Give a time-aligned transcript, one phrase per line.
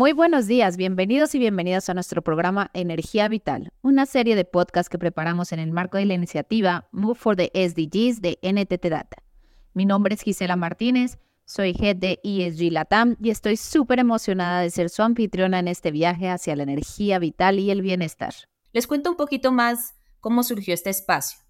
[0.00, 4.88] Muy buenos días, bienvenidos y bienvenidas a nuestro programa Energía Vital, una serie de podcasts
[4.88, 9.18] que preparamos en el marco de la iniciativa Move for the SDGs de NTT Data.
[9.74, 14.70] Mi nombre es Gisela Martínez, soy Head de ESG Latam y estoy súper emocionada de
[14.70, 18.32] ser su anfitriona en este viaje hacia la energía vital y el bienestar.
[18.72, 21.40] Les cuento un poquito más cómo surgió este espacio.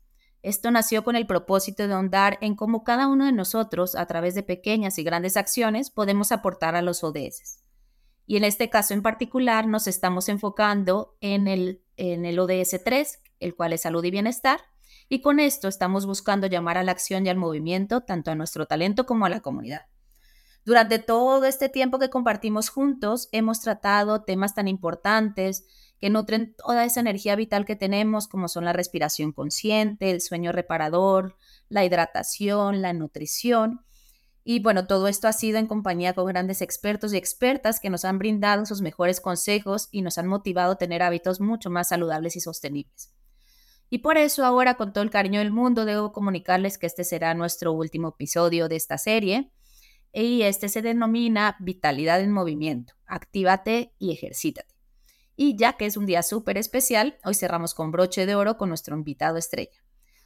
[0.42, 4.34] Esto nació con el propósito de ahondar en cómo cada uno de nosotros, a través
[4.34, 7.59] de pequeñas y grandes acciones, podemos aportar a los ODS.
[8.30, 13.18] Y en este caso en particular nos estamos enfocando en el, en el ODS 3,
[13.40, 14.60] el cual es salud y bienestar,
[15.08, 18.66] y con esto estamos buscando llamar a la acción y al movimiento tanto a nuestro
[18.66, 19.86] talento como a la comunidad.
[20.64, 25.66] Durante todo este tiempo que compartimos juntos, hemos tratado temas tan importantes
[25.98, 30.52] que nutren toda esa energía vital que tenemos, como son la respiración consciente, el sueño
[30.52, 31.36] reparador,
[31.68, 33.84] la hidratación, la nutrición.
[34.42, 38.04] Y bueno, todo esto ha sido en compañía con grandes expertos y expertas que nos
[38.04, 42.36] han brindado sus mejores consejos y nos han motivado a tener hábitos mucho más saludables
[42.36, 43.12] y sostenibles.
[43.90, 47.34] Y por eso ahora, con todo el cariño del mundo, debo comunicarles que este será
[47.34, 49.50] nuestro último episodio de esta serie.
[50.12, 52.94] Y este se denomina Vitalidad en Movimiento.
[53.06, 54.74] Actívate y ejercítate.
[55.36, 58.68] Y ya que es un día súper especial, hoy cerramos con broche de oro con
[58.68, 59.82] nuestro invitado estrella.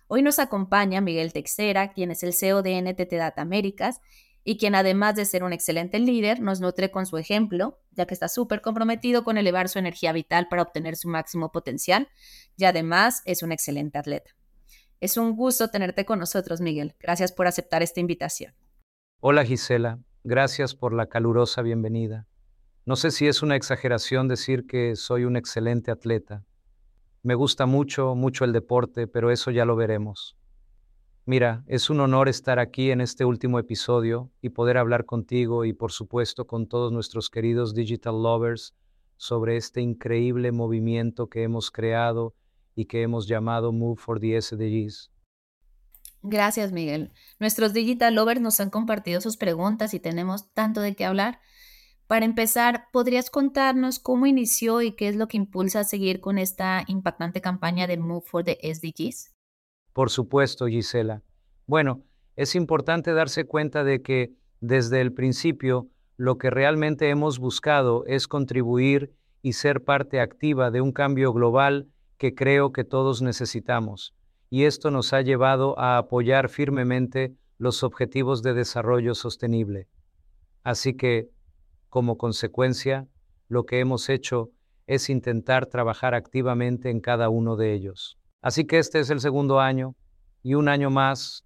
[0.06, 4.00] Hoy nos acompaña Miguel Texera, quien es el CEO de NTT Data Américas
[4.44, 8.12] y quien además de ser un excelente líder, nos nutre con su ejemplo, ya que
[8.12, 12.08] está súper comprometido con elevar su energía vital para obtener su máximo potencial
[12.56, 14.32] y además es un excelente atleta.
[15.00, 16.94] Es un gusto tenerte con nosotros, Miguel.
[17.00, 18.54] Gracias por aceptar esta invitación.
[19.20, 22.26] Hola Gisela, gracias por la calurosa bienvenida.
[22.84, 26.44] No sé si es una exageración decir que soy un excelente atleta.
[27.24, 30.36] Me gusta mucho, mucho el deporte, pero eso ya lo veremos.
[31.24, 35.72] Mira, es un honor estar aquí en este último episodio y poder hablar contigo y
[35.72, 38.74] por supuesto con todos nuestros queridos digital lovers
[39.16, 42.34] sobre este increíble movimiento que hemos creado
[42.74, 45.10] y que hemos llamado Move for the SDGs.
[46.20, 47.10] Gracias, Miguel.
[47.40, 51.40] Nuestros digital lovers nos han compartido sus preguntas y tenemos tanto de qué hablar.
[52.14, 56.38] Para empezar, ¿podrías contarnos cómo inició y qué es lo que impulsa a seguir con
[56.38, 59.34] esta impactante campaña de Move for the SDGs?
[59.92, 61.22] Por supuesto, Gisela.
[61.66, 62.04] Bueno,
[62.36, 68.28] es importante darse cuenta de que desde el principio lo que realmente hemos buscado es
[68.28, 74.14] contribuir y ser parte activa de un cambio global que creo que todos necesitamos.
[74.50, 79.88] Y esto nos ha llevado a apoyar firmemente los objetivos de desarrollo sostenible.
[80.62, 81.33] Así que,
[81.94, 83.06] como consecuencia,
[83.46, 84.50] lo que hemos hecho
[84.88, 88.18] es intentar trabajar activamente en cada uno de ellos.
[88.42, 89.94] Así que este es el segundo año
[90.42, 91.44] y un año más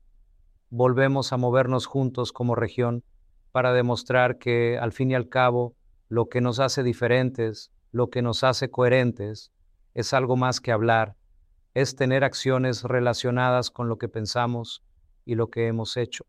[0.70, 3.04] volvemos a movernos juntos como región
[3.52, 5.76] para demostrar que al fin y al cabo
[6.08, 9.52] lo que nos hace diferentes, lo que nos hace coherentes,
[9.92, 11.14] es algo más que hablar,
[11.74, 14.82] es tener acciones relacionadas con lo que pensamos
[15.26, 16.24] y lo que hemos hecho.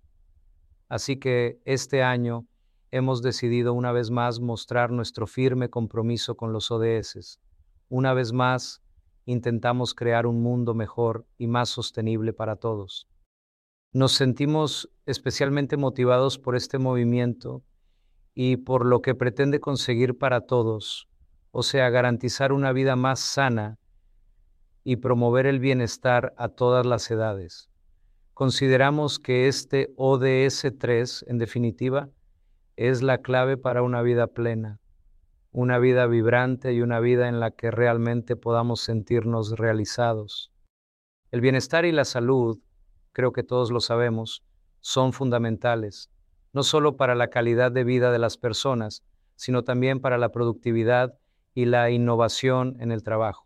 [0.89, 2.49] Así que este año
[2.91, 7.39] hemos decidido una vez más mostrar nuestro firme compromiso con los ODS.
[7.87, 8.81] Una vez más,
[9.25, 13.07] intentamos crear un mundo mejor y más sostenible para todos.
[13.91, 17.63] Nos sentimos especialmente motivados por este movimiento
[18.33, 21.09] y por lo que pretende conseguir para todos,
[21.51, 23.79] o sea, garantizar una vida más sana
[24.83, 27.69] y promover el bienestar a todas las edades.
[28.33, 32.09] Consideramos que este ODS 3, en definitiva,
[32.79, 34.79] es la clave para una vida plena,
[35.51, 40.53] una vida vibrante y una vida en la que realmente podamos sentirnos realizados.
[41.29, 42.57] El bienestar y la salud,
[43.11, 44.45] creo que todos lo sabemos,
[44.79, 46.09] son fundamentales,
[46.53, 49.03] no solo para la calidad de vida de las personas,
[49.35, 51.19] sino también para la productividad
[51.53, 53.45] y la innovación en el trabajo,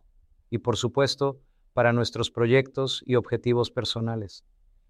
[0.51, 1.39] y por supuesto,
[1.74, 4.45] para nuestros proyectos y objetivos personales.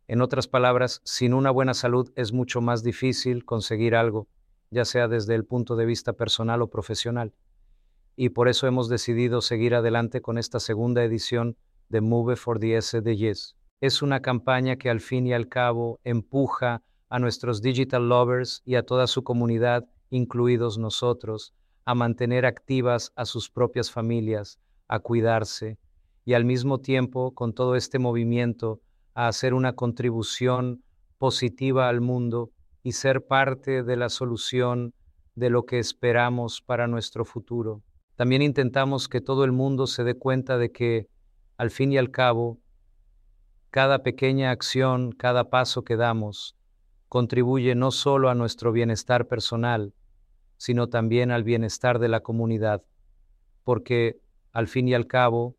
[0.09, 4.27] En otras palabras, sin una buena salud es mucho más difícil conseguir algo,
[4.73, 7.33] ya sea desde el punto de vista personal o profesional.
[8.15, 11.55] Y por eso hemos decidido seguir adelante con esta segunda edición
[11.89, 13.55] de Move for the SDGs.
[13.81, 18.75] Es una campaña que al fin y al cabo empuja a nuestros digital lovers y
[18.75, 21.53] a toda su comunidad, incluidos nosotros,
[21.85, 25.77] a mantener activas a sus propias familias, a cuidarse
[26.25, 28.81] y al mismo tiempo con todo este movimiento
[29.13, 30.83] a hacer una contribución
[31.17, 32.51] positiva al mundo
[32.83, 34.93] y ser parte de la solución
[35.35, 37.81] de lo que esperamos para nuestro futuro.
[38.15, 41.07] También intentamos que todo el mundo se dé cuenta de que,
[41.57, 42.59] al fin y al cabo,
[43.71, 46.55] cada pequeña acción, cada paso que damos,
[47.09, 49.93] contribuye no solo a nuestro bienestar personal,
[50.57, 52.83] sino también al bienestar de la comunidad,
[53.63, 54.19] porque
[54.51, 55.55] al fin y al cabo,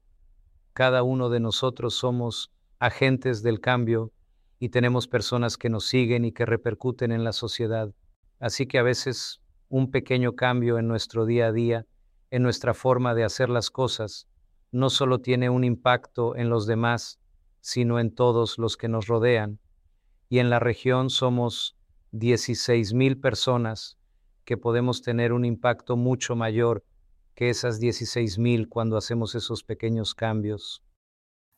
[0.73, 4.13] cada uno de nosotros somos agentes del cambio
[4.65, 7.93] y tenemos personas que nos siguen y que repercuten en la sociedad.
[8.41, 11.85] Así que a veces un pequeño cambio en nuestro día a día,
[12.31, 14.27] en nuestra forma de hacer las cosas,
[14.73, 17.21] no solo tiene un impacto en los demás,
[17.61, 19.61] sino en todos los que nos rodean.
[20.31, 21.77] Y en la región somos
[22.13, 23.99] 16 mil personas
[24.47, 26.87] que podemos tener un impacto mucho mayor
[27.35, 30.83] que esas 16 mil cuando hacemos esos pequeños cambios.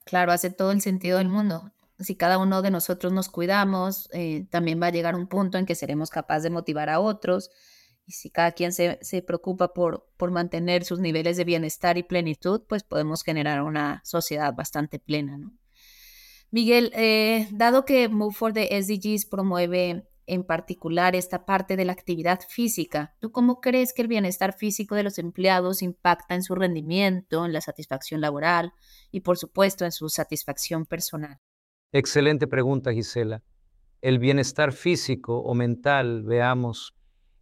[0.04, 1.70] Claro, hace todo el sentido del mundo.
[1.98, 5.66] Si cada uno de nosotros nos cuidamos, eh, también va a llegar un punto en
[5.66, 7.50] que seremos capaces de motivar a otros.
[8.04, 12.62] Y si cada quien se, preocupa por, por mantener sus niveles de bienestar y plenitud,
[12.68, 15.38] pues podemos generar una sociedad bastante plena.
[16.50, 21.92] Miguel, eh, dado que Move for the SDGs promueve en particular esta parte de la
[21.92, 23.14] actividad física.
[23.20, 27.52] ¿Tú cómo crees que el bienestar físico de los empleados impacta en su rendimiento, en
[27.52, 28.72] la satisfacción laboral
[29.10, 31.40] y por supuesto en su satisfacción personal?
[31.92, 33.42] Excelente pregunta, Gisela.
[34.02, 36.94] El bienestar físico o mental, veamos,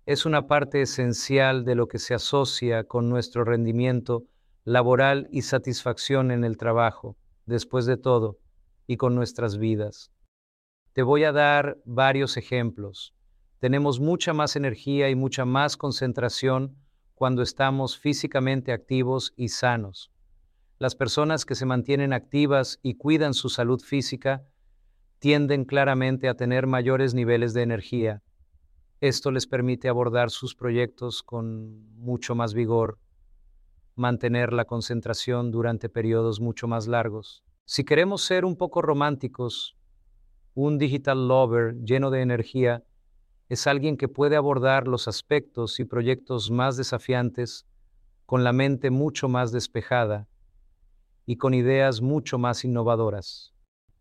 [0.07, 4.25] es una parte esencial de lo que se asocia con nuestro rendimiento
[4.65, 8.39] laboral y satisfacción en el trabajo, después de todo,
[8.87, 10.11] y con nuestras vidas.
[10.93, 13.15] Te voy a dar varios ejemplos.
[13.61, 16.77] Tenemos mucha más energía y mucha más concentración
[17.15, 20.14] cuando estamos físicamente activos y sanos.
[20.79, 24.45] Las personas que se mantienen activas y cuidan su salud física
[25.21, 28.23] tienden claramente a tener mayores niveles de energía.
[29.01, 32.99] Esto les permite abordar sus proyectos con mucho más vigor,
[33.95, 37.45] mantener la concentración durante periodos mucho más largos.
[37.67, 39.77] Si queremos ser un poco románticos,
[40.55, 42.83] un digital lover lleno de energía
[43.49, 47.65] es alguien que puede abordar los aspectos y proyectos más desafiantes
[48.27, 50.27] con la mente mucho más despejada
[51.27, 53.53] y con ideas mucho más innovadoras.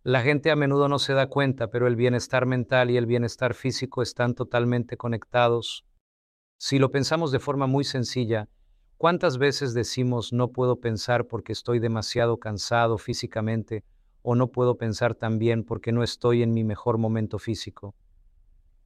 [0.04, 3.54] La gente a menudo no se da cuenta, pero el bienestar mental y el bienestar
[3.54, 5.86] físico están totalmente conectados.
[6.58, 8.50] Si lo pensamos de forma muy sencilla,
[8.98, 13.84] ¿cuántas veces decimos no puedo pensar porque estoy demasiado cansado físicamente
[14.24, 17.94] o no puedo pensar tan bien porque no estoy en mi mejor momento físico.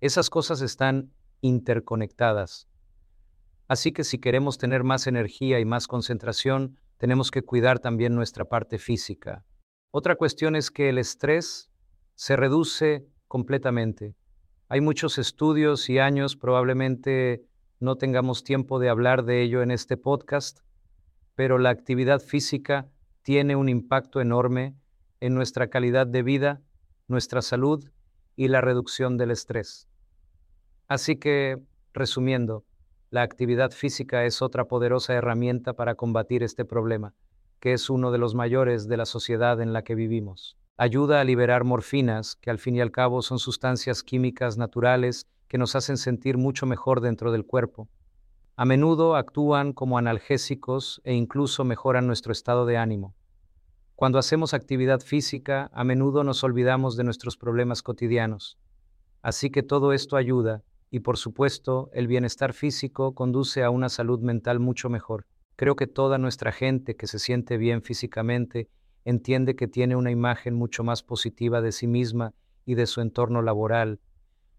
[0.01, 1.11] Esas cosas están
[1.41, 2.67] interconectadas.
[3.67, 8.45] Así que si queremos tener más energía y más concentración, tenemos que cuidar también nuestra
[8.45, 9.45] parte física.
[9.91, 11.69] Otra cuestión es que el estrés
[12.15, 14.15] se reduce completamente.
[14.69, 17.45] Hay muchos estudios y años, probablemente
[17.79, 20.59] no tengamos tiempo de hablar de ello en este podcast,
[21.35, 22.89] pero la actividad física
[23.21, 24.75] tiene un impacto enorme
[25.19, 26.61] en nuestra calidad de vida,
[27.07, 27.89] nuestra salud
[28.35, 29.87] y la reducción del estrés.
[30.87, 31.61] Así que,
[31.93, 32.65] resumiendo,
[33.09, 37.13] la actividad física es otra poderosa herramienta para combatir este problema,
[37.61, 40.57] que es uno de los mayores de la sociedad en la que vivimos.
[40.75, 45.57] Ayuda a liberar morfinas, que al fin y al cabo son sustancias químicas naturales que
[45.57, 47.87] nos hacen sentir mucho mejor dentro del cuerpo.
[48.57, 53.15] A menudo actúan como analgésicos e incluso mejoran nuestro estado de ánimo.
[53.95, 58.57] Cuando hacemos actividad física, a menudo nos olvidamos de nuestros problemas cotidianos.
[59.21, 64.19] Así que todo esto ayuda, y por supuesto, el bienestar físico conduce a una salud
[64.21, 65.25] mental mucho mejor.
[65.55, 68.69] Creo que toda nuestra gente que se siente bien físicamente
[69.03, 72.33] entiende que tiene una imagen mucho más positiva de sí misma
[72.65, 73.99] y de su entorno laboral.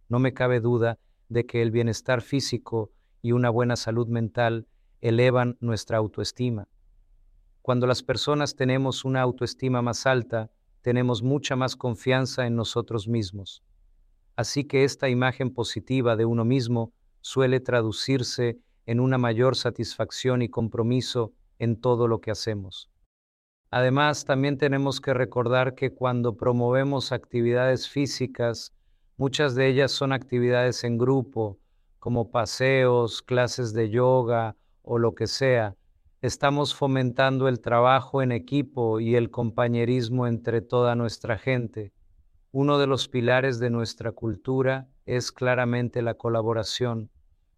[0.08, 2.90] No me cabe duda de que el bienestar físico
[3.23, 4.66] y una buena salud mental
[5.00, 6.68] elevan nuestra autoestima.
[7.62, 13.62] Cuando las personas tenemos una autoestima más alta, tenemos mucha más confianza en nosotros mismos.
[14.38, 16.92] Así que esta imagen positiva de uno mismo
[17.23, 22.88] suele traducirse en una mayor satisfacción y compromiso en todo lo que hacemos.
[23.73, 28.73] Además, también tenemos que recordar que cuando promovemos actividades físicas,
[29.16, 31.59] muchas de ellas son actividades en grupo,
[31.99, 35.75] como paseos, clases de yoga o lo que sea,
[36.23, 41.92] estamos fomentando el trabajo en equipo y el compañerismo entre toda nuestra gente.
[42.50, 47.10] Uno de los pilares de nuestra cultura es claramente la colaboración.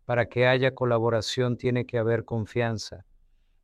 [0.05, 3.05] Para que haya colaboración tiene que haber confianza.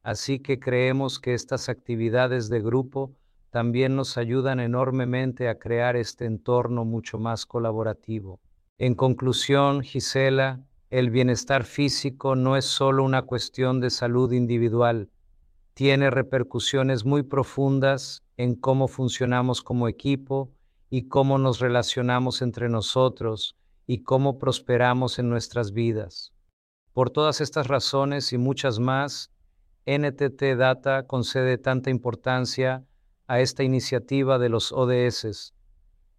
[0.04, 3.12] Así que creemos que estas actividades de grupo
[3.50, 8.38] también nos ayudan enormemente a crear este entorno mucho más colaborativo.
[8.78, 15.10] En conclusión, Gisela, el bienestar físico no es solo una cuestión de salud individual,
[15.74, 20.52] tiene repercusiones muy profundas en cómo funcionamos como equipo
[20.90, 26.32] y cómo nos relacionamos entre nosotros y cómo prosperamos en nuestras vidas.
[26.92, 29.30] Por todas estas razones y muchas más,
[29.86, 32.84] NTT Data concede tanta importancia
[33.28, 35.54] a esta iniciativa de los ODS.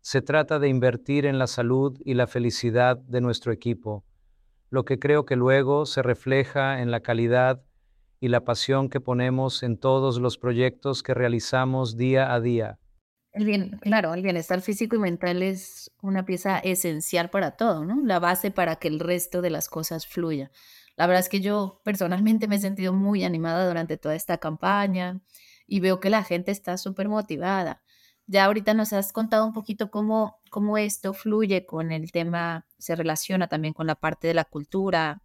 [0.02, 4.06] Se trata de invertir en la salud y la felicidad de nuestro equipo,
[4.70, 7.62] lo que creo que luego se refleja en la calidad
[8.20, 12.80] y la pasión que ponemos en todos los proyectos que realizamos día a día.
[13.38, 18.02] El bien, claro, el bienestar físico y mental es una pieza esencial para todo, ¿no?
[18.04, 20.50] La base para que el resto de las cosas fluya.
[20.96, 25.22] La verdad es que yo personalmente me he sentido muy animada durante toda esta campaña
[25.68, 27.84] y veo que la gente está súper motivada.
[28.26, 32.96] Ya ahorita nos has contado un poquito cómo, cómo esto fluye con el tema, se
[32.96, 35.22] relaciona también con la parte de la cultura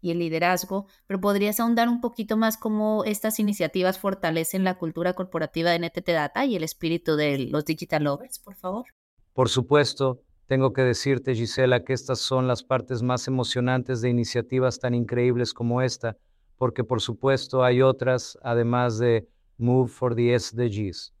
[0.00, 5.14] y el liderazgo, pero podrías ahondar un poquito más cómo estas iniciativas fortalecen la cultura
[5.14, 8.86] corporativa de NTT Data y el espíritu de los Digital Lovers, por favor.
[9.32, 14.78] Por supuesto, tengo que decirte, Gisela, que estas son las partes más emocionantes de iniciativas
[14.78, 16.16] tan increíbles como esta,
[16.56, 21.12] porque por supuesto hay otras, además de Move for the SDGs.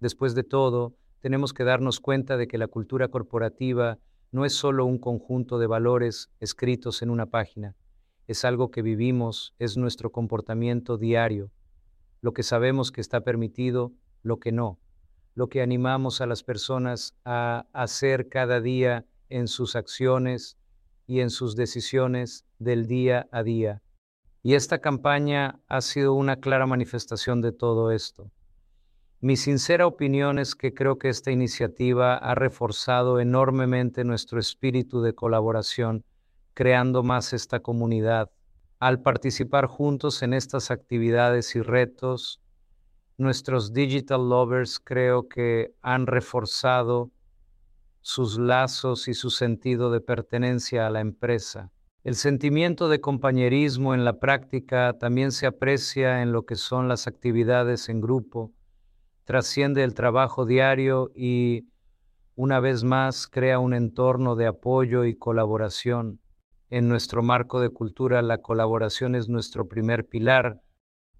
[0.00, 3.98] Después de todo, tenemos que darnos cuenta de que la cultura corporativa
[4.32, 7.76] no es solo un conjunto de valores escritos en una página,
[8.26, 11.50] es algo que vivimos, es nuestro comportamiento diario,
[12.20, 14.78] lo que sabemos que está permitido, lo que no,
[15.34, 20.56] lo que animamos a las personas a hacer cada día en sus acciones
[21.06, 23.82] y en sus decisiones del día a día.
[24.42, 28.30] Y esta campaña ha sido una clara manifestación de todo esto.
[29.20, 35.14] Mi sincera opinión es que creo que esta iniciativa ha reforzado enormemente nuestro espíritu de
[35.14, 36.04] colaboración,
[36.54, 38.30] creando más esta comunidad.
[38.78, 42.40] Al participar juntos en estas actividades y retos,
[43.18, 47.10] nuestros digital lovers creo que han reforzado
[48.00, 51.70] sus lazos y su sentido de pertenencia a la empresa.
[52.02, 57.06] El sentimiento de compañerismo en la práctica también se aprecia en lo que son las
[57.06, 58.50] actividades en grupo,
[59.24, 61.68] trasciende el trabajo diario y,
[62.34, 66.18] una vez más, crea un entorno de apoyo y colaboración.
[66.72, 70.62] En nuestro marco de cultura, la colaboración es nuestro primer pilar.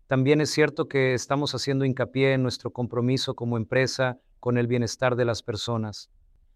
[0.08, 5.14] También es cierto que estamos haciendo hincapié en nuestro compromiso como empresa con el bienestar
[5.14, 6.10] de las personas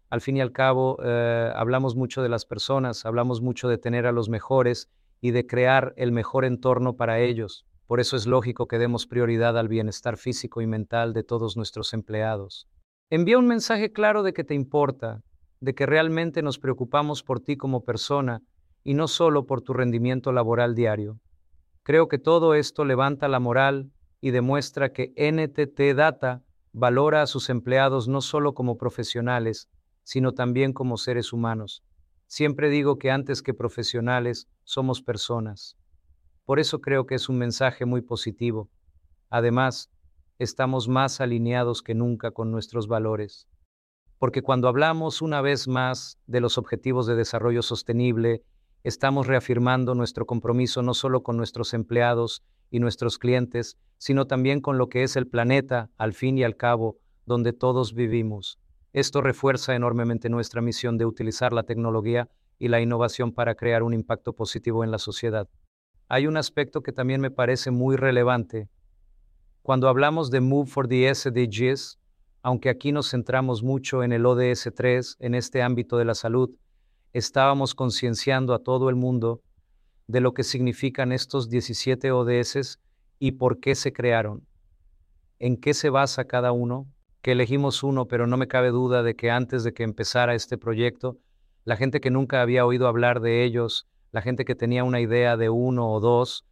[0.09, 4.05] al fin y al cabo, eh, hablamos mucho de las personas, hablamos mucho de tener
[4.05, 4.89] a los mejores
[5.19, 7.65] y de crear el mejor entorno para ellos.
[7.87, 11.93] Por eso es lógico que demos prioridad al bienestar físico y mental de todos nuestros
[11.93, 12.67] empleados.
[13.09, 15.21] Envía un mensaje claro de que te importa,
[15.59, 18.41] de que realmente nos preocupamos por ti como persona
[18.87, 21.19] y no solo por tu rendimiento laboral diario.
[21.83, 23.91] Creo que todo esto levanta la moral
[24.21, 26.41] y demuestra que NTT Data
[26.71, 29.67] valora a sus empleados no solo como profesionales,
[30.03, 31.83] sino también como seres humanos.
[32.27, 35.75] Siempre digo que antes que profesionales, somos personas.
[36.45, 38.69] Por eso creo que es un mensaje muy positivo.
[39.29, 39.89] Además,
[40.39, 43.49] estamos más alineados que nunca con nuestros valores.
[44.17, 48.45] Porque cuando hablamos una vez más de los objetivos de desarrollo sostenible,
[48.87, 52.41] estamos reafirmando nuestro compromiso no solo con nuestros empleados
[52.71, 56.55] y nuestros clientes, sino también con lo que es el planeta, al fin y al
[56.55, 58.59] cabo, donde todos vivimos.
[58.93, 62.29] Esto refuerza enormemente nuestra misión de utilizar la tecnología
[62.59, 65.49] y la innovación para crear un impacto positivo en la sociedad.
[66.07, 68.69] Hay un aspecto que también me parece muy relevante.
[69.63, 71.99] Cuando hablamos de Move for the SDGs,
[72.41, 76.51] aunque aquí nos centramos mucho en el ODS 3, en este ámbito de la salud,
[77.17, 79.41] estábamos concienciando a todo el mundo
[80.05, 82.79] de lo que significan estos 17 ODS
[83.17, 84.45] y por qué se crearon,
[85.39, 86.87] en qué se basa cada uno,
[87.23, 90.59] que elegimos uno, pero no me cabe duda de que antes de que empezara este
[90.59, 91.17] proyecto,
[91.65, 95.35] la gente que nunca había oído hablar de ellos, la gente que tenía una idea
[95.37, 96.45] de uno o dos,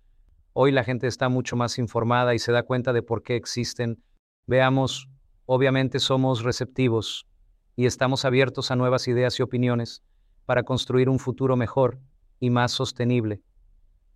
[0.54, 4.04] hoy la gente está mucho más informada y se da cuenta de por qué existen.
[4.48, 5.08] Veamos,
[5.46, 7.28] obviamente somos receptivos
[7.76, 10.02] y estamos abiertos a nuevas ideas y opiniones
[10.46, 12.00] para construir un futuro mejor
[12.40, 13.42] y más sostenible.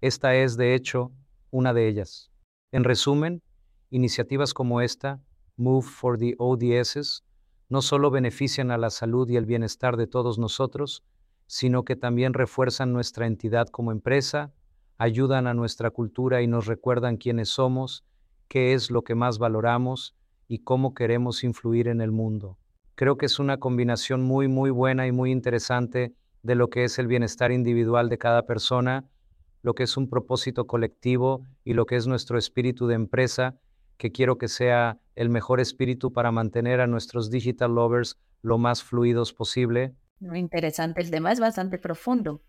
[0.02, 1.12] Esta es, de hecho,
[1.52, 2.32] una de ellas.
[2.72, 3.42] En resumen,
[3.90, 5.22] iniciativas como esta
[5.58, 7.24] Move for the ODS
[7.68, 11.04] no solo benefician a la salud y el bienestar de todos nosotros,
[11.48, 14.54] sino que también refuerzan nuestra entidad como empresa,
[14.98, 18.06] ayudan a nuestra cultura y nos recuerdan quiénes somos,
[18.48, 20.16] qué es lo que más valoramos
[20.48, 22.58] y cómo queremos influir en el mundo.
[23.00, 26.14] Creo que es una combinación muy, muy buena y muy interesante
[26.44, 29.06] de lo que es el bienestar individual de cada persona,
[29.62, 33.56] lo que es un propósito colectivo y lo que es nuestro espíritu de empresa
[33.96, 38.84] que quiero que sea el mejor espíritu para mantener a nuestros digital lovers lo más
[38.84, 39.96] fluidos posible.
[40.20, 42.42] Muy interesante, el tema es bastante profundo.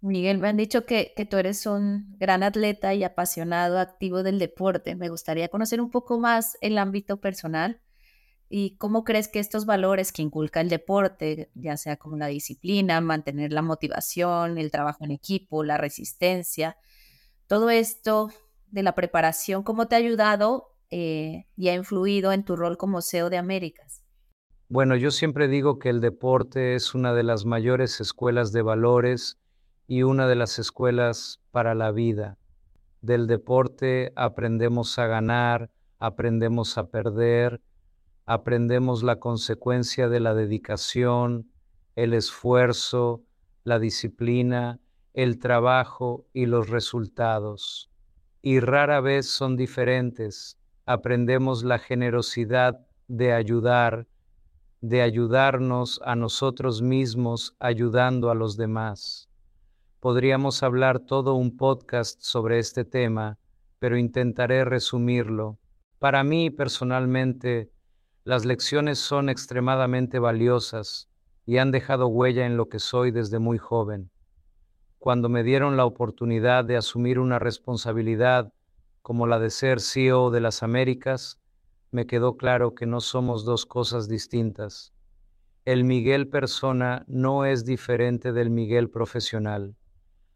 [0.00, 4.38] Miguel, me han dicho que, que, tú eres un gran atleta y apasionado, activo del
[4.38, 4.94] deporte.
[4.94, 7.80] Me gustaría conocer un poco más el ámbito personal
[8.52, 13.00] y cómo crees que estos valores que inculca el deporte, ya sea como la disciplina,
[13.00, 16.76] mantener la motivación, el trabajo en equipo, la resistencia,
[17.46, 18.30] todo esto
[18.66, 23.02] de la preparación, ¿cómo te ha ayudado eh, y ha influido en tu rol como
[23.02, 24.02] CEO de Américas?
[24.68, 29.38] Bueno, yo siempre digo que el deporte es una de las mayores escuelas de valores
[29.86, 32.36] y una de las escuelas para la vida.
[33.00, 37.60] Del deporte aprendemos a ganar, aprendemos a perder,
[38.30, 41.50] aprendemos la consecuencia de la dedicación,
[41.96, 43.24] el esfuerzo,
[43.64, 44.78] la disciplina,
[45.14, 47.90] el trabajo y los resultados.
[48.40, 50.56] Y rara vez son diferentes.
[50.86, 54.06] Aprendemos la generosidad de ayudar,
[54.80, 59.28] de ayudarnos a nosotros mismos ayudando a los demás.
[59.98, 63.38] Podríamos hablar todo un podcast sobre este tema,
[63.80, 65.58] pero intentaré resumirlo.
[65.98, 67.72] Para mí personalmente,
[68.24, 71.08] las lecciones son extremadamente valiosas
[71.46, 74.10] y han dejado huella en lo que soy desde muy joven.
[74.98, 78.52] Cuando me dieron la oportunidad de asumir una responsabilidad
[79.02, 81.38] como la de ser CEO de las Américas,
[81.90, 84.92] me quedó claro que no somos dos cosas distintas.
[85.64, 89.74] El Miguel persona no es diferente del Miguel profesional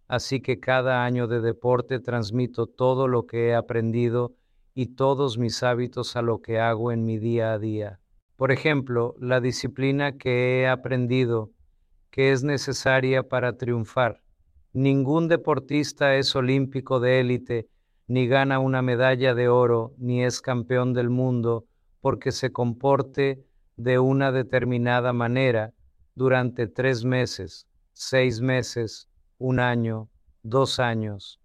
[0.09, 4.35] así que cada año de deporte transmito todo lo que he aprendido
[4.75, 8.01] y todos mis hábitos a lo que hago en mi día a día.
[8.37, 11.53] Por ejemplo, la disciplina que he aprendido,
[12.11, 14.21] que es necesaria para triunfar.
[14.73, 17.69] Ningún deportista es olímpico de élite,
[18.09, 21.67] ni gana una medalla de oro, ni es campeón del mundo,
[22.01, 25.73] porque se comporte de una determinada manera
[26.15, 29.09] durante tres meses, seis meses,
[29.39, 30.09] un año,
[30.43, 31.41] dos años.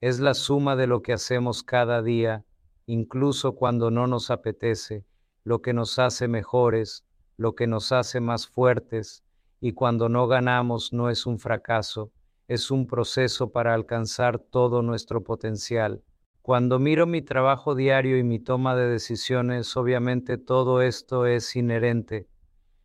[0.00, 2.44] Es la suma de lo que hacemos cada día,
[2.92, 5.04] incluso cuando no nos apetece,
[5.44, 7.04] lo que nos hace mejores,
[7.36, 9.22] lo que nos hace más fuertes,
[9.60, 12.10] y cuando no ganamos no es un fracaso,
[12.48, 16.02] es un proceso para alcanzar todo nuestro potencial.
[16.42, 22.26] Cuando miro mi trabajo diario y mi toma de decisiones, obviamente todo esto es inherente.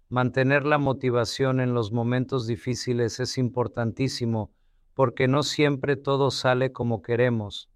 [0.09, 4.51] Mantener la motivación en los momentos difíciles es importantísimo
[4.93, 7.69] porque no siempre todo sale como queremos.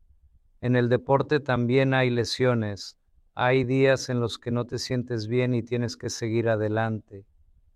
[0.62, 2.98] En el deporte también hay lesiones,
[3.34, 7.26] hay días en los que no te sientes bien y tienes que seguir adelante.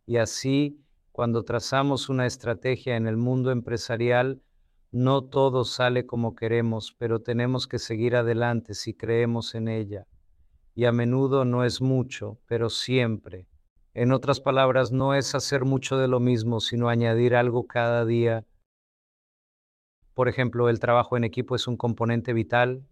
[0.05, 4.41] Y así, cuando trazamos una estrategia en el mundo empresarial,
[4.91, 10.05] no todo sale como queremos, pero tenemos que seguir adelante si creemos en ella.
[10.75, 13.47] Y a menudo no es mucho, pero siempre.
[13.93, 18.45] En otras palabras, no es hacer mucho de lo mismo, sino añadir algo cada día.
[20.13, 22.83] Por ejemplo, el trabajo en equipo es un componente vital.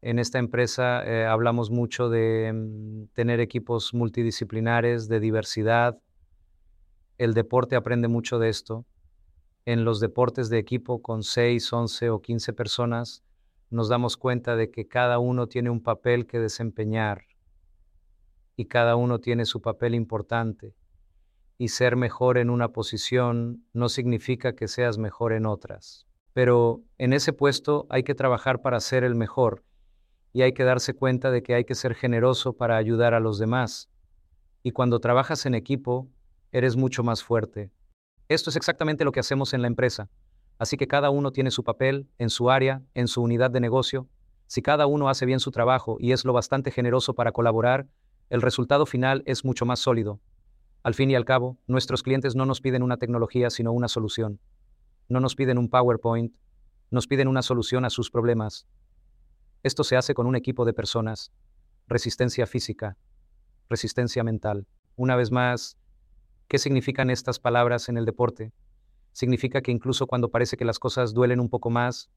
[0.00, 6.00] En esta empresa eh, hablamos mucho de mm, tener equipos multidisciplinares, de diversidad.
[7.18, 8.84] El deporte aprende mucho de esto.
[9.64, 13.22] En los deportes de equipo con 6, 11 o 15 personas,
[13.70, 17.24] nos damos cuenta de que cada uno tiene un papel que desempeñar
[18.56, 20.74] y cada uno tiene su papel importante.
[21.58, 26.06] Y ser mejor en una posición no significa que seas mejor en otras.
[26.32, 29.62] Pero en ese puesto hay que trabajar para ser el mejor
[30.32, 33.38] y hay que darse cuenta de que hay que ser generoso para ayudar a los
[33.38, 33.90] demás.
[34.62, 36.08] Y cuando trabajas en equipo,
[36.52, 37.70] eres mucho más fuerte.
[38.28, 40.08] Esto es exactamente lo que hacemos en la empresa.
[40.58, 44.08] Así que cada uno tiene su papel en su área, en su unidad de negocio.
[44.46, 47.86] Si cada uno hace bien su trabajo y es lo bastante generoso para colaborar,
[48.30, 50.20] el resultado final es mucho más sólido.
[50.82, 54.40] Al fin y al cabo, nuestros clientes no nos piden una tecnología, sino una solución.
[55.08, 56.34] No nos piden un PowerPoint,
[56.90, 58.66] nos piden una solución a sus problemas.
[59.62, 61.32] Esto se hace con un equipo de personas.
[61.86, 62.96] Resistencia física,
[63.68, 64.66] resistencia mental.
[64.96, 65.76] Una vez más,
[66.48, 68.52] ¿qué significan estas palabras en el deporte?
[69.12, 72.10] Significa que incluso cuando parece que las cosas duelen un poco más,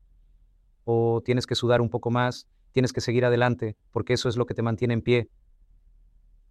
[0.86, 4.45] o tienes que sudar un poco más, tienes que seguir adelante, porque eso es lo
[4.45, 5.30] que te mantiene en pie,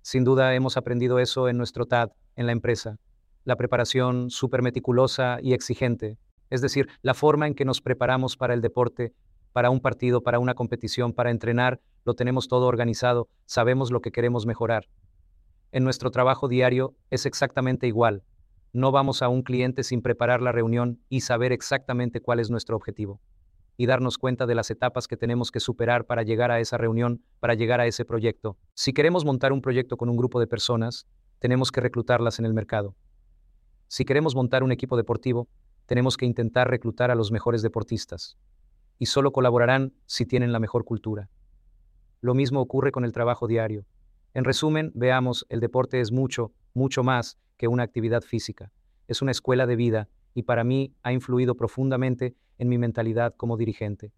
[0.05, 2.99] sin duda hemos aprendido eso en nuestro TAD, en la empresa.
[3.45, 6.19] La preparación súper meticulosa y exigente,
[6.51, 9.15] es decir, la forma en que nos preparamos para el deporte,
[9.55, 14.13] para un partido, para una competición, para entrenar, lo tenemos todo organizado, sabemos lo que
[14.13, 14.85] queremos mejorar.
[15.73, 18.23] En nuestro trabajo diario es exactamente igual.
[18.75, 22.77] No vamos a un cliente sin preparar la reunión y saber exactamente cuál es nuestro
[22.77, 23.23] objetivo
[23.77, 27.23] y darnos cuenta de las etapas que tenemos que superar para llegar a esa reunión,
[27.41, 28.57] para llegar a ese proyecto.
[28.75, 31.07] Si queremos montar un proyecto con un grupo de personas,
[31.39, 32.95] tenemos que reclutarlas en el mercado.
[33.89, 35.49] Si queremos montar un equipo deportivo,
[35.87, 38.39] tenemos que intentar reclutar a los mejores deportistas.
[38.99, 41.29] Y solo colaborarán si tienen la mejor cultura.
[42.21, 43.85] Lo mismo ocurre con el trabajo diario.
[44.33, 48.73] En resumen, veamos, el deporte es mucho, mucho más que una actividad física.
[49.07, 53.57] Es una escuela de vida y para mí ha influido profundamente en mi mentalidad como
[53.57, 54.13] dirigente.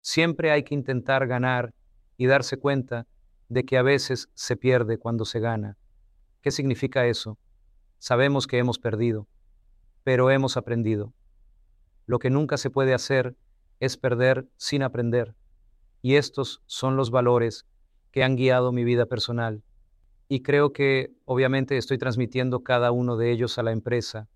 [0.00, 1.74] Siempre hay que intentar ganar
[2.16, 3.06] y darse cuenta
[3.48, 5.76] de que a veces se pierde cuando se gana.
[6.40, 7.38] ¿Qué significa eso?
[7.98, 9.28] Sabemos que hemos perdido,
[10.02, 11.12] pero hemos aprendido.
[12.06, 13.36] Lo que nunca se puede hacer
[13.78, 15.34] es perder sin aprender.
[16.02, 17.66] Y estos son los valores
[18.10, 19.62] que han guiado mi vida personal.
[20.28, 24.28] Y creo que obviamente estoy transmitiendo cada uno de ellos a la empresa.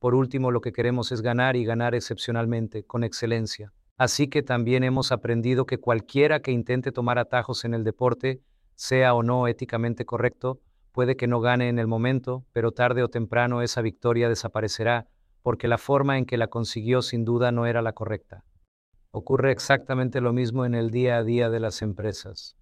[0.00, 3.72] Por último, lo que queremos es ganar y ganar excepcionalmente, con excelencia.
[3.98, 8.40] Así que también hemos aprendido que cualquiera que intente tomar atajos en el deporte,
[8.74, 10.58] sea o no éticamente correcto,
[10.92, 15.06] puede que no gane en el momento, pero tarde o temprano esa victoria desaparecerá,
[15.42, 18.42] porque la forma en que la consiguió sin duda no era la correcta.
[19.10, 22.56] Ocurre exactamente lo mismo en el día a día de las empresas.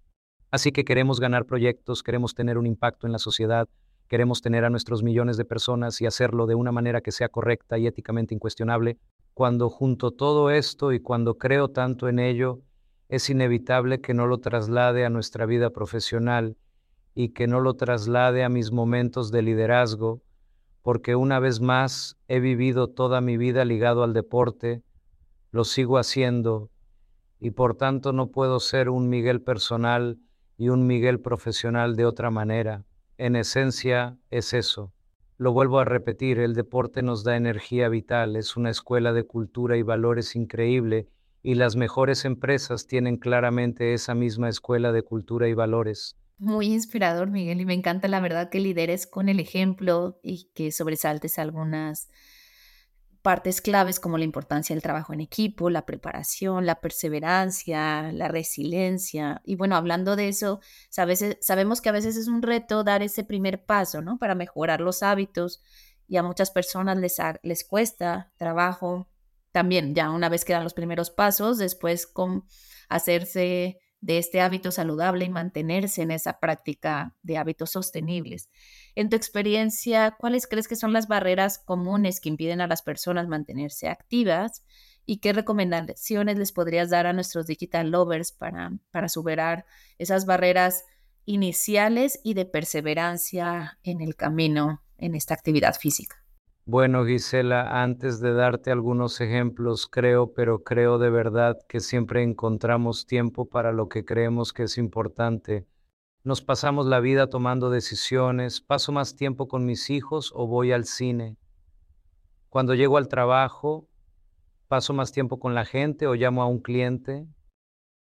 [0.51, 3.68] Así que queremos ganar proyectos, queremos tener un impacto en la sociedad,
[4.09, 7.79] queremos tener a nuestros millones de personas y hacerlo de una manera que sea correcta
[7.79, 8.99] y éticamente incuestionable,
[9.35, 12.61] cuando junto todo esto y cuando creo tanto en ello,
[13.09, 16.57] es inevitable que no lo traslade a nuestra vida profesional
[17.14, 20.23] y que no lo traslade a mis momentos de liderazgo,
[20.83, 24.83] porque una vez más he vivido toda mi vida ligado al deporte,
[25.51, 26.71] lo sigo haciendo
[27.40, 30.18] y por tanto no puedo ser un Miguel personal
[30.57, 32.85] y un Miguel profesional de otra manera.
[33.18, 34.92] En esencia es eso.
[35.38, 39.76] Lo vuelvo a repetir, el deporte nos da energía vital, es una escuela de cultura
[39.76, 41.09] y valores increíble
[41.42, 46.16] y las mejores empresas tienen claramente esa misma escuela de cultura y valores.
[46.38, 50.70] Muy inspirador, Miguel, y me encanta la verdad que lideres con el ejemplo y que
[50.70, 52.09] sobresaltes algunas
[53.22, 59.42] partes claves como la importancia del trabajo en equipo, la preparación, la perseverancia, la resiliencia.
[59.44, 63.64] Y bueno, hablando de eso, sabemos que a veces es un reto dar ese primer
[63.64, 64.18] paso, ¿no?
[64.18, 65.62] Para mejorar los hábitos
[66.07, 69.09] y a muchas personas les, les cuesta trabajo
[69.52, 72.44] también, ya una vez que dan los primeros pasos, después con
[72.88, 78.48] hacerse de este hábito saludable y mantenerse en esa práctica de hábitos sostenibles.
[78.94, 83.28] En tu experiencia, ¿cuáles crees que son las barreras comunes que impiden a las personas
[83.28, 84.62] mantenerse activas?
[85.04, 89.64] ¿Y qué recomendaciones les podrías dar a nuestros digital lovers para, para superar
[89.98, 90.84] esas barreras
[91.24, 96.27] iniciales y de perseverancia en el camino en esta actividad física?
[96.70, 103.07] Bueno, Gisela, antes de darte algunos ejemplos, creo, pero creo de verdad que siempre encontramos
[103.07, 105.66] tiempo para lo que creemos que es importante.
[106.24, 110.85] Nos pasamos la vida tomando decisiones, paso más tiempo con mis hijos o voy al
[110.85, 111.38] cine.
[112.50, 113.88] Cuando llego al trabajo,
[114.68, 117.26] paso más tiempo con la gente o llamo a un cliente.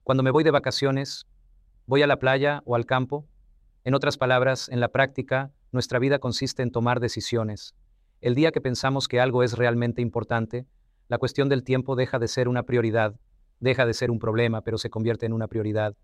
[0.02, 1.28] Cuando me voy de vacaciones,
[1.86, 3.28] voy a la playa o al campo.
[3.84, 7.76] En otras palabras, en la práctica, nuestra vida consiste en tomar decisiones.
[8.20, 10.66] El día que pensamos que algo es realmente importante,
[11.08, 13.14] la cuestión del tiempo deja de ser una prioridad,
[13.60, 15.96] deja de ser un problema, pero se convierte en una prioridad,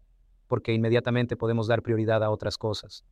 [0.46, 3.04] porque inmediatamente podemos dar prioridad a otras cosas.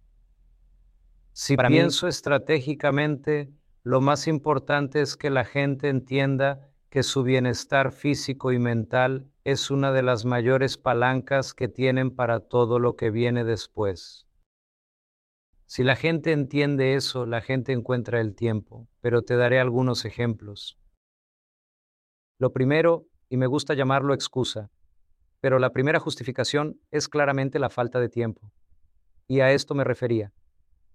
[1.33, 3.51] Si pienso estratégicamente,
[3.83, 9.71] lo más importante es que la gente entienda que su bienestar físico y mental es
[9.71, 14.24] una de las mayores palancas que tienen para todo lo que viene después.
[15.75, 20.79] Si la gente entiende eso, la gente encuentra el tiempo, pero te daré algunos ejemplos.
[22.39, 24.71] Lo primero, y me gusta llamarlo excusa,
[25.41, 28.53] pero la primera justificación es claramente la falta de tiempo.
[29.27, 30.33] Y a esto me refería.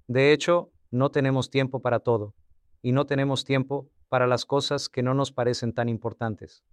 [0.08, 2.34] De hecho, no tenemos tiempo para todo,
[2.82, 6.64] y no tenemos tiempo para las cosas que no nos parecen tan importantes.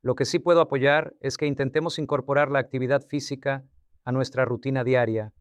[0.00, 3.62] Lo que sí puedo apoyar es que intentemos incorporar la actividad física
[4.06, 5.34] a nuestra rutina diaria.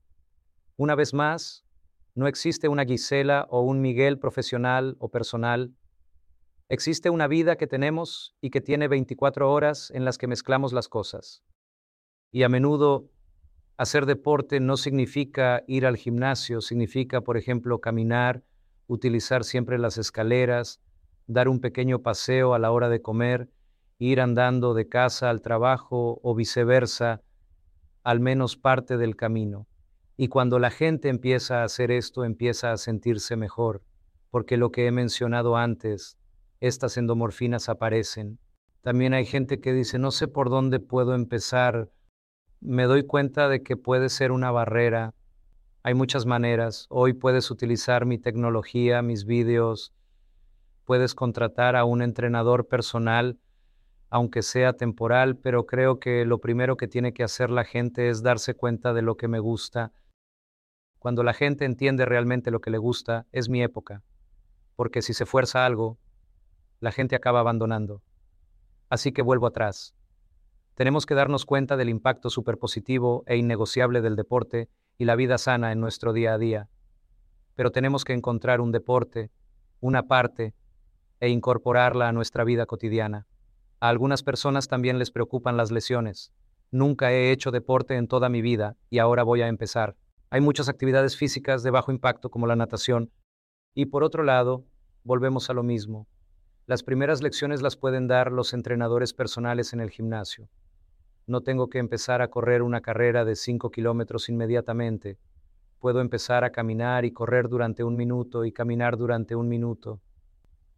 [0.76, 1.65] Una vez más,
[2.16, 5.76] no existe una Gisela o un Miguel profesional o personal.
[6.70, 10.88] Existe una vida que tenemos y que tiene 24 horas en las que mezclamos las
[10.88, 11.44] cosas.
[12.32, 13.12] Y a menudo
[13.78, 18.44] hacer deporte no significa ir al gimnasio, significa, por ejemplo, caminar,
[18.88, 20.80] utilizar siempre las escaleras,
[21.28, 23.50] dar un pequeño paseo a la hora de comer,
[24.00, 27.22] ir andando de casa al trabajo o viceversa,
[28.04, 29.68] al menos parte del camino.
[30.18, 33.84] Y cuando la gente empieza a hacer esto, empieza a sentirse mejor,
[34.32, 36.18] porque lo que he mencionado antes,
[36.62, 38.40] estas endomorfinas aparecen.
[38.82, 41.90] También hay gente que dice, no sé por dónde puedo empezar.
[42.62, 45.14] Me doy cuenta de que puede ser una barrera.
[45.84, 46.86] Hay muchas maneras.
[46.90, 49.94] Hoy puedes utilizar mi tecnología, mis vídeos,
[50.86, 53.40] puedes contratar a un entrenador personal,
[54.10, 58.24] aunque sea temporal, pero creo que lo primero que tiene que hacer la gente es
[58.24, 59.92] darse cuenta de lo que me gusta.
[61.06, 64.02] Cuando la gente entiende realmente lo que le gusta, es mi época,
[64.76, 66.00] porque si se fuerza algo,
[66.80, 68.02] la gente acaba abandonando.
[68.90, 69.94] Así que vuelvo atrás.
[70.74, 75.72] Tenemos que darnos cuenta del impacto superpositivo e innegociable del deporte y la vida sana
[75.72, 76.70] en nuestro día a día.
[77.54, 79.30] Pero tenemos que encontrar un deporte,
[79.82, 80.56] una parte,
[81.20, 83.28] e incorporarla a nuestra vida cotidiana.
[83.80, 86.32] A algunas personas también les preocupan las lesiones.
[86.72, 89.96] Nunca he hecho deporte en toda mi vida y ahora voy a empezar.
[90.36, 93.10] Hay muchas actividades físicas de bajo impacto como la natación.
[93.74, 94.66] Y por otro lado,
[95.06, 96.10] volvemos a lo mismo.
[96.66, 100.50] Las primeras lecciones las pueden dar los entrenadores personales en el gimnasio.
[101.26, 105.18] No tengo que empezar a correr una carrera de 5 kilómetros inmediatamente.
[105.80, 110.02] Puedo empezar a caminar y correr durante un minuto y caminar durante un minuto.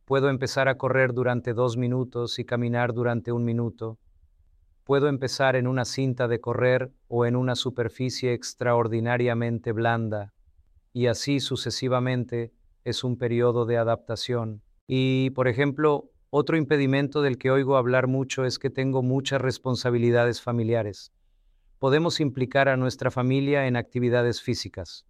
[0.06, 3.98] Puedo empezar a correr durante dos minutos y caminar durante un minuto.
[4.88, 10.34] Puedo empezar en una cinta de correr o en una superficie extraordinariamente blanda.
[10.94, 12.54] Y así sucesivamente
[12.86, 14.62] es un periodo de adaptación.
[14.88, 20.42] Y, por ejemplo, otro impedimento del que oigo hablar mucho es que tengo muchas responsabilidades
[20.42, 21.12] familiares.
[21.80, 25.06] Podemos implicar a nuestra familia en actividades físicas.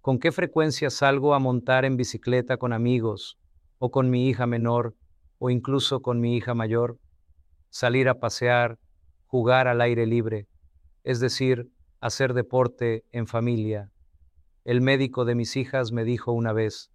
[0.00, 3.36] ¿Con qué frecuencia salgo a montar en bicicleta con amigos,
[3.78, 4.94] o con mi hija menor,
[5.40, 7.00] o incluso con mi hija mayor?
[7.68, 8.78] Salir a pasear,
[9.28, 10.48] jugar al aire libre,
[11.04, 13.90] es decir, hacer deporte en familia.
[14.64, 16.90] El médico de mis hijas me dijo una vez,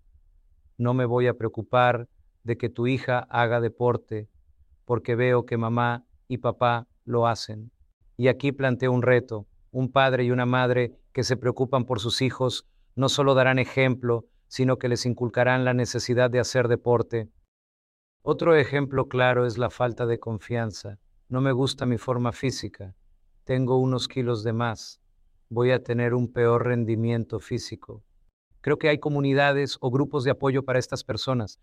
[0.77, 2.09] no me voy a preocupar
[2.43, 4.27] de que tu hija haga deporte,
[4.85, 7.71] porque veo que mamá y papá lo hacen.
[8.17, 9.47] Y aquí planteo un reto.
[9.71, 14.25] Un padre y una madre que se preocupan por sus hijos no solo darán ejemplo,
[14.47, 17.29] sino que les inculcarán la necesidad de hacer deporte.
[18.21, 20.99] Otro ejemplo claro es la falta de confianza.
[21.29, 22.95] No me gusta mi forma física.
[23.43, 24.99] Tengo unos kilos de más.
[25.49, 28.03] Voy a tener un peor rendimiento físico.
[28.61, 31.59] Creo que hay comunidades o grupos de apoyo para estas personas,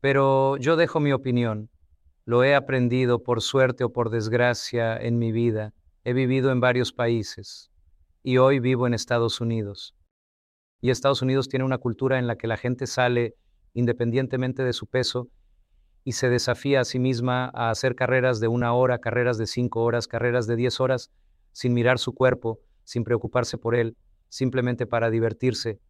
[0.00, 1.70] pero yo dejo mi opinión.
[2.24, 5.72] Lo he aprendido por suerte o por desgracia en mi vida.
[6.04, 7.70] He vivido en varios países
[8.22, 9.94] y hoy vivo en Estados Unidos.
[10.80, 13.34] Y Estados Unidos tiene una cultura en la que la gente sale
[13.74, 15.28] independientemente de su peso
[16.04, 19.82] y se desafía a sí misma a hacer carreras de una hora, carreras de cinco
[19.82, 21.10] horas, carreras de diez horas,
[21.52, 23.96] sin mirar su cuerpo, sin preocuparse por él,
[24.28, 25.80] simplemente para divertirse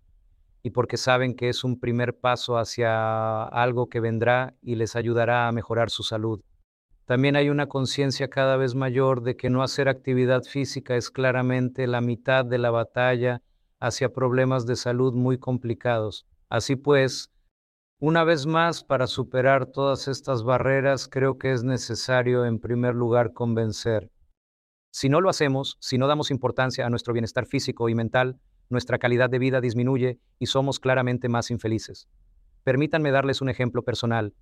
[0.65, 5.47] y porque saben que es un primer paso hacia algo que vendrá y les ayudará
[5.47, 6.41] a mejorar su salud.
[7.05, 11.87] También hay una conciencia cada vez mayor de que no hacer actividad física es claramente
[11.87, 13.43] la mitad de la batalla
[13.79, 16.27] hacia problemas de salud muy complicados.
[16.49, 17.31] Así pues,
[18.07, 23.33] una vez más, para superar todas estas barreras, creo que es necesario, en primer lugar,
[23.33, 24.11] convencer.
[24.93, 28.39] Si no lo hacemos, si no damos importancia a nuestro bienestar físico y mental,
[28.69, 32.07] nuestra calidad de vida disminuye y somos claramente más infelices.
[32.63, 34.35] Permítanme darles un ejemplo personal.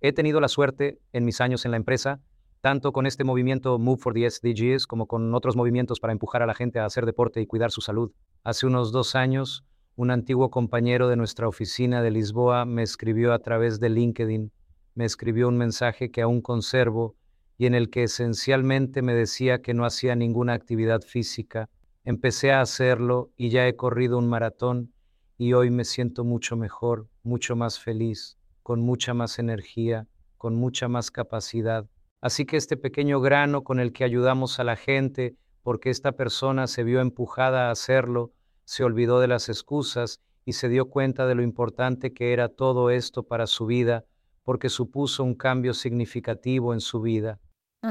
[0.00, 2.22] He tenido la suerte en mis años en la empresa,
[2.62, 6.46] tanto con este movimiento Move for the SDGs como con otros movimientos para empujar a
[6.46, 8.12] la gente a hacer deporte y cuidar su salud.
[8.44, 9.62] Hace unos dos años,
[9.96, 14.52] un antiguo compañero de nuestra oficina de Lisboa me escribió a través de LinkedIn,
[14.94, 17.16] me escribió un mensaje que aún conservo
[17.58, 21.68] y en el que esencialmente me decía que no hacía ninguna actividad física
[22.06, 24.92] Empecé a hacerlo y ya he corrido un maratón
[25.38, 30.86] y hoy me siento mucho mejor, mucho más feliz, con mucha más energía, con mucha
[30.86, 31.86] más capacidad.
[32.20, 36.66] Así que este pequeño grano con el que ayudamos a la gente, porque esta persona
[36.66, 38.32] se vio empujada a hacerlo,
[38.64, 42.90] se olvidó de las excusas y se dio cuenta de lo importante que era todo
[42.90, 44.04] esto para su vida,
[44.42, 47.40] porque supuso un cambio significativo en su vida.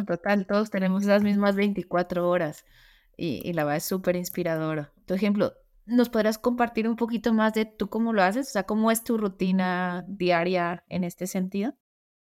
[0.07, 2.65] total, todos tenemos las mismas 24 horas
[3.17, 4.93] y, la verdad es súper inspiradora.
[5.05, 5.53] Tu ejemplo,
[5.86, 8.49] ¿nos podrás compartir un poquito más de tú cómo lo haces?
[8.49, 11.75] O sea, ¿cómo es tu rutina diaria en este sentido?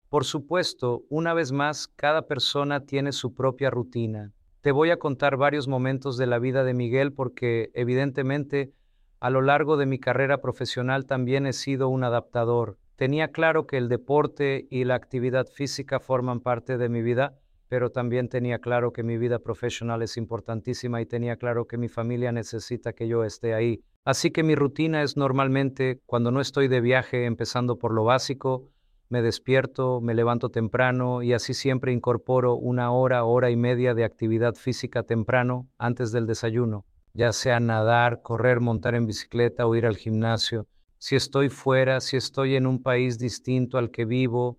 [0.09, 4.33] Por supuesto, una vez más, cada persona tiene su propia rutina.
[4.63, 8.73] Te voy a contar varios momentos de la vida de Miguel porque evidentemente
[9.19, 12.79] a lo largo de mi carrera profesional también he sido un adaptador.
[12.95, 17.91] Tenía claro que el deporte y la actividad física forman parte de mi vida, pero
[17.91, 22.31] también tenía claro que mi vida profesional es importantísima y tenía claro que mi familia
[22.31, 23.83] necesita que yo esté ahí.
[24.05, 28.69] Así que mi rutina es normalmente, cuando no estoy de viaje, empezando por lo básico,
[29.13, 34.05] me despierto, me levanto temprano y así siempre incorporo una hora, hora y media de
[34.05, 39.85] actividad física temprano antes del desayuno, ya sea nadar, correr, montar en bicicleta o ir
[39.85, 40.67] al gimnasio.
[40.97, 44.59] Si estoy fuera, si estoy en un país distinto al que vivo,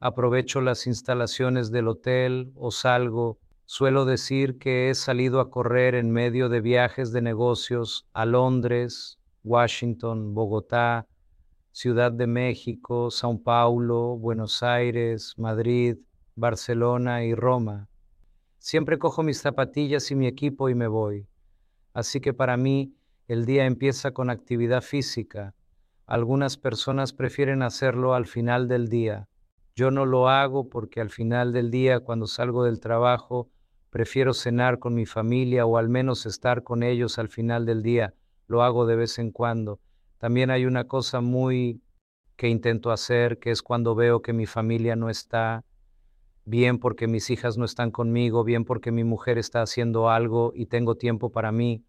[0.00, 3.38] aprovecho las instalaciones del hotel o salgo.
[3.64, 9.18] Suelo decir que he salido a correr en medio de viajes de negocios a Londres,
[9.44, 11.06] Washington, Bogotá,
[11.76, 15.96] Ciudad de México, Sao Paulo, Buenos Aires, Madrid,
[16.36, 17.88] Barcelona y Roma.
[18.60, 21.26] Siempre cojo mis zapatillas y mi equipo y me voy.
[21.92, 22.94] Así que para mí
[23.26, 25.56] el día empieza con actividad física.
[26.06, 29.26] Algunas personas prefieren hacerlo al final del día.
[29.74, 33.50] Yo no lo hago porque al final del día, cuando salgo del trabajo,
[33.90, 38.14] prefiero cenar con mi familia o al menos estar con ellos al final del día.
[38.46, 39.80] Lo hago de vez en cuando.
[40.24, 41.82] También hay una cosa muy
[42.36, 45.66] que intento hacer, que es cuando veo que mi familia no está,
[46.46, 50.64] bien porque mis hijas no están conmigo, bien porque mi mujer está haciendo algo y
[50.64, 51.84] tengo tiempo para mí.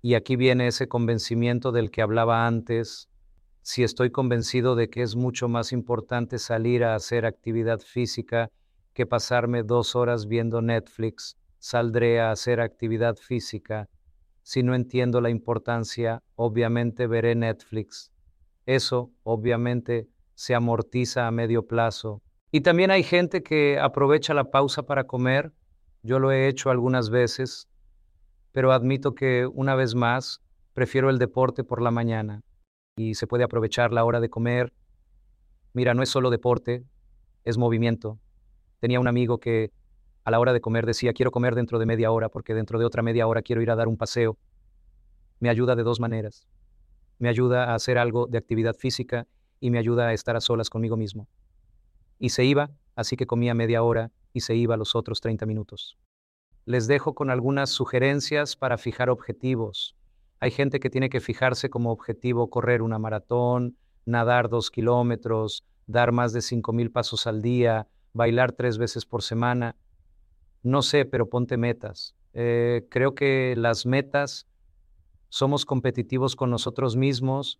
[0.00, 3.08] Y aquí viene ese convencimiento del que hablaba antes.
[3.62, 8.48] Si estoy convencido de que es mucho más importante salir a hacer actividad física
[8.94, 13.88] que pasarme dos horas viendo Netflix, saldré a hacer actividad física
[14.42, 18.10] si no entiendo la importancia, obviamente veré Netflix.
[18.66, 22.22] Eso, obviamente, se amortiza a medio plazo.
[22.50, 25.52] Y también hay gente que aprovecha la pausa para comer.
[26.02, 27.68] Yo lo he hecho algunas veces,
[28.50, 30.42] pero admito que una vez más
[30.74, 32.42] prefiero el deporte por la mañana
[32.96, 34.72] y se puede aprovechar la hora de comer.
[35.72, 36.84] Mira, no es solo deporte,
[37.44, 38.18] es movimiento.
[38.80, 39.70] Tenía un amigo que
[40.24, 42.84] a la hora de comer decía, quiero comer dentro de media hora porque dentro de
[42.84, 44.38] otra media hora quiero ir a dar un paseo.
[45.40, 46.46] Me ayuda de dos maneras.
[47.18, 49.26] Me ayuda a hacer algo de actividad física
[49.60, 51.28] y me ayuda a estar a solas conmigo mismo.
[52.18, 55.98] Y se iba, así que comía media hora y se iba los otros 30 minutos.
[56.64, 59.96] Les dejo con algunas sugerencias para fijar objetivos.
[60.38, 66.12] Hay gente que tiene que fijarse como objetivo correr una maratón, nadar dos kilómetros, dar
[66.12, 69.76] más de cinco mil pasos al día, bailar tres veces por semana.
[70.62, 72.14] No sé, pero ponte metas.
[72.34, 74.46] Eh, creo que las metas
[75.28, 77.58] somos competitivos con nosotros mismos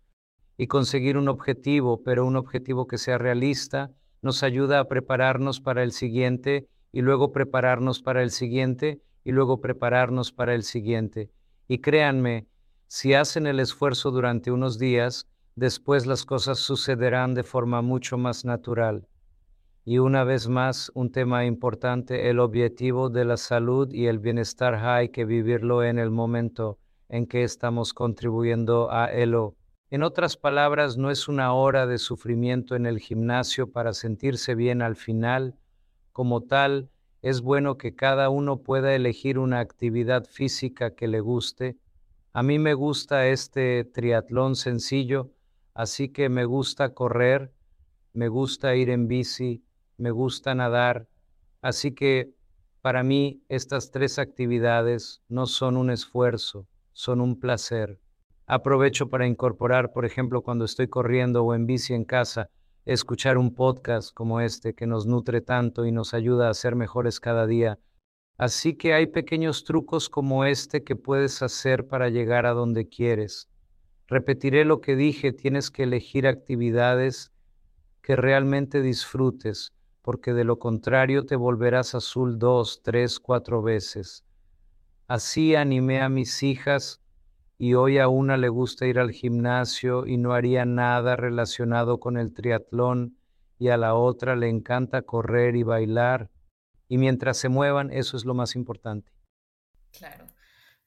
[0.57, 5.83] y conseguir un objetivo, pero un objetivo que sea realista, nos ayuda a prepararnos para
[5.83, 11.29] el siguiente y luego prepararnos para el siguiente y luego prepararnos para el siguiente.
[11.67, 12.47] Y créanme,
[12.87, 18.45] si hacen el esfuerzo durante unos días, después las cosas sucederán de forma mucho más
[18.45, 19.07] natural.
[19.85, 24.75] Y una vez más, un tema importante, el objetivo de la salud y el bienestar
[24.75, 29.55] hay que vivirlo en el momento en que estamos contribuyendo a ello.
[29.89, 34.81] En otras palabras, no es una hora de sufrimiento en el gimnasio para sentirse bien
[34.81, 35.55] al final.
[36.13, 36.89] Como tal,
[37.21, 41.75] es bueno que cada uno pueda elegir una actividad física que le guste.
[42.31, 45.31] A mí me gusta este triatlón sencillo,
[45.73, 47.51] así que me gusta correr,
[48.13, 49.61] me gusta ir en bici,
[49.97, 51.07] me gusta nadar,
[51.61, 52.33] así que
[52.81, 57.99] para mí estas tres actividades no son un esfuerzo, son un placer.
[58.45, 62.49] Aprovecho para incorporar, por ejemplo, cuando estoy corriendo o en bici en casa,
[62.85, 67.21] escuchar un podcast como este que nos nutre tanto y nos ayuda a ser mejores
[67.21, 67.79] cada día.
[68.37, 73.47] Así que hay pequeños trucos como este que puedes hacer para llegar a donde quieres.
[74.07, 77.31] Repetiré lo que dije, tienes que elegir actividades
[78.01, 79.71] que realmente disfrutes
[80.03, 84.25] porque de lo contrario te volverás azul dos, tres, cuatro veces.
[85.07, 87.01] Así animé a mis hijas
[87.57, 92.17] y hoy a una le gusta ir al gimnasio y no haría nada relacionado con
[92.17, 93.17] el triatlón
[93.57, 96.29] y a la otra le encanta correr y bailar
[96.89, 99.11] y mientras se muevan eso es lo más importante.
[99.97, 100.27] Claro.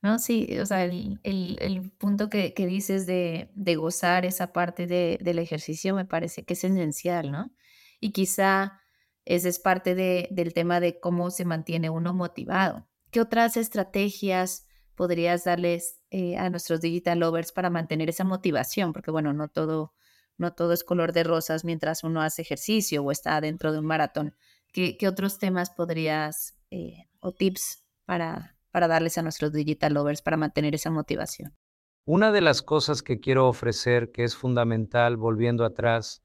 [0.03, 6.05] No, sí, o sea, el, punto que, dices de, gozar esa parte del ejercicio me
[6.05, 7.51] parece que es esencial, ¿no?
[7.99, 8.83] Y quizá
[9.27, 9.95] ese es parte
[10.31, 12.89] del tema de cómo se mantiene uno motivado.
[13.11, 18.93] ¿Qué otras estrategias podrías darles eh, a nuestros digital lovers para mantener esa motivación?
[18.93, 19.93] Porque bueno, no todo,
[20.39, 23.87] no todo es color de rosas mientras uno hace ejercicio o está dentro de un
[23.87, 24.37] maratón.
[24.73, 30.37] ¿Qué, otros temas podrías eh, o tips para, para darles a nuestros digital lovers para
[30.37, 31.57] mantener esa motivación?
[32.05, 36.23] Una de las cosas que quiero ofrecer, que es fundamental, volviendo atrás,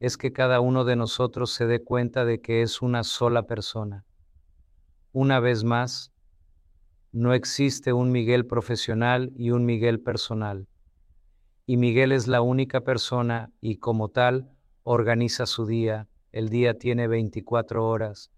[0.00, 4.06] es que cada uno de nosotros se dé cuenta de que es una sola persona.
[5.12, 6.10] Una vez más,
[7.12, 10.68] no existe un Miguel profesional y un Miguel personal.
[11.66, 14.50] Y Miguel es la única persona y como tal
[14.84, 16.08] organiza su día.
[16.32, 18.30] El día tiene 24 horas.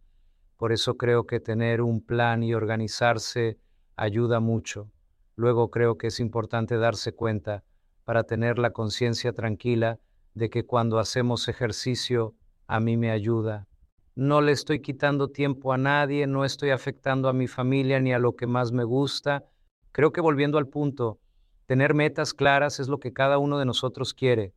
[0.57, 3.59] Por eso creo que tener un plan y organizarse
[3.95, 4.91] ayuda mucho.
[5.37, 7.63] Luego creo que es importante darse cuenta
[8.05, 10.01] para tener la conciencia tranquila
[10.35, 12.35] de que cuando hacemos ejercicio
[12.67, 13.67] a mí me ayuda.
[14.15, 18.19] No le estoy quitando tiempo a nadie, no estoy afectando a mi familia ni a
[18.19, 19.45] lo que más me gusta.
[19.93, 21.19] Creo que volviendo al punto,
[21.67, 24.53] tener metas claras es lo que cada uno de nosotros quiere.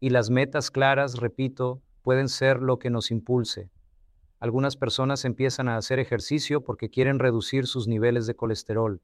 [0.00, 3.70] Y las metas claras, repito, pueden ser lo que nos impulse.
[4.38, 9.02] Algunas personas empiezan a hacer ejercicio porque quieren reducir sus niveles de colesterol.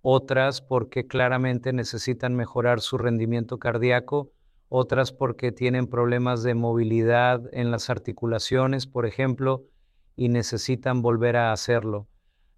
[0.00, 4.32] Otras porque claramente necesitan mejorar su rendimiento cardíaco.
[4.70, 9.66] Otras porque tienen problemas de movilidad en las articulaciones, por ejemplo,
[10.16, 12.08] y necesitan volver a hacerlo.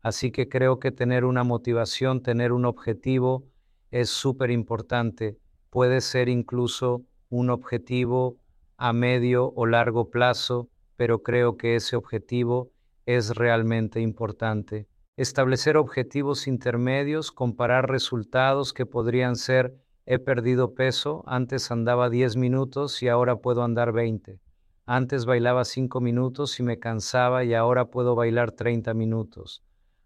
[0.00, 3.48] Así que creo que tener una motivación, tener un objetivo
[3.90, 5.38] es súper importante.
[5.70, 8.36] Puede ser incluso un objetivo
[8.76, 10.68] a medio o largo plazo
[11.02, 12.70] pero creo que ese objetivo
[13.06, 14.86] es realmente importante.
[15.16, 19.74] Establecer objetivos intermedios, comparar resultados que podrían ser
[20.04, 24.40] he perdido peso, antes andaba 10 minutos y ahora puedo andar 20.
[24.84, 29.62] Antes bailaba 5 minutos y me cansaba y ahora puedo bailar 30 minutos.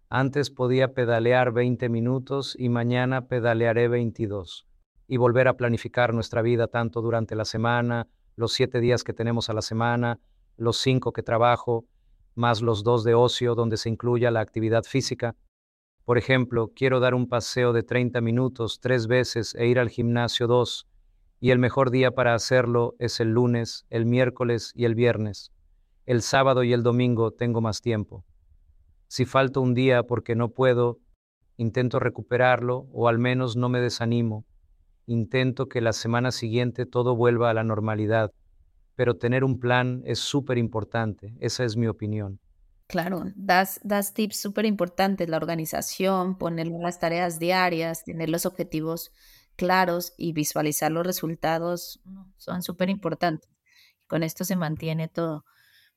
[0.09, 4.67] Antes podía pedalear 20 minutos y mañana pedalearé 22.
[5.07, 9.49] Y volver a planificar nuestra vida tanto durante la semana, los siete días que tenemos
[9.49, 10.19] a la semana,
[10.57, 11.85] los cinco que trabajo,
[12.35, 15.35] más los dos de ocio donde se incluya la actividad física.
[16.07, 20.47] Por ejemplo, quiero dar un paseo de 30 minutos tres veces e ir al gimnasio
[20.47, 20.87] dos,
[21.41, 25.51] y el mejor día para hacerlo es el lunes, el miércoles y el viernes.
[26.05, 28.23] El sábado y el domingo tengo más tiempo.
[29.09, 31.01] Si falto un día porque no puedo,
[31.57, 34.45] intento recuperarlo o al menos no me desanimo.
[35.07, 38.31] Intento que la semana siguiente todo vuelva a la normalidad
[38.95, 41.35] pero tener un plan es súper importante.
[41.39, 42.39] Esa es mi opinión.
[42.87, 49.11] Claro, das, das tips súper importantes, la organización, poner las tareas diarias, tener los objetivos
[49.57, 51.99] claros y visualizar los resultados
[52.37, 53.49] son súper importantes.
[54.07, 55.43] Con esto se mantiene todo.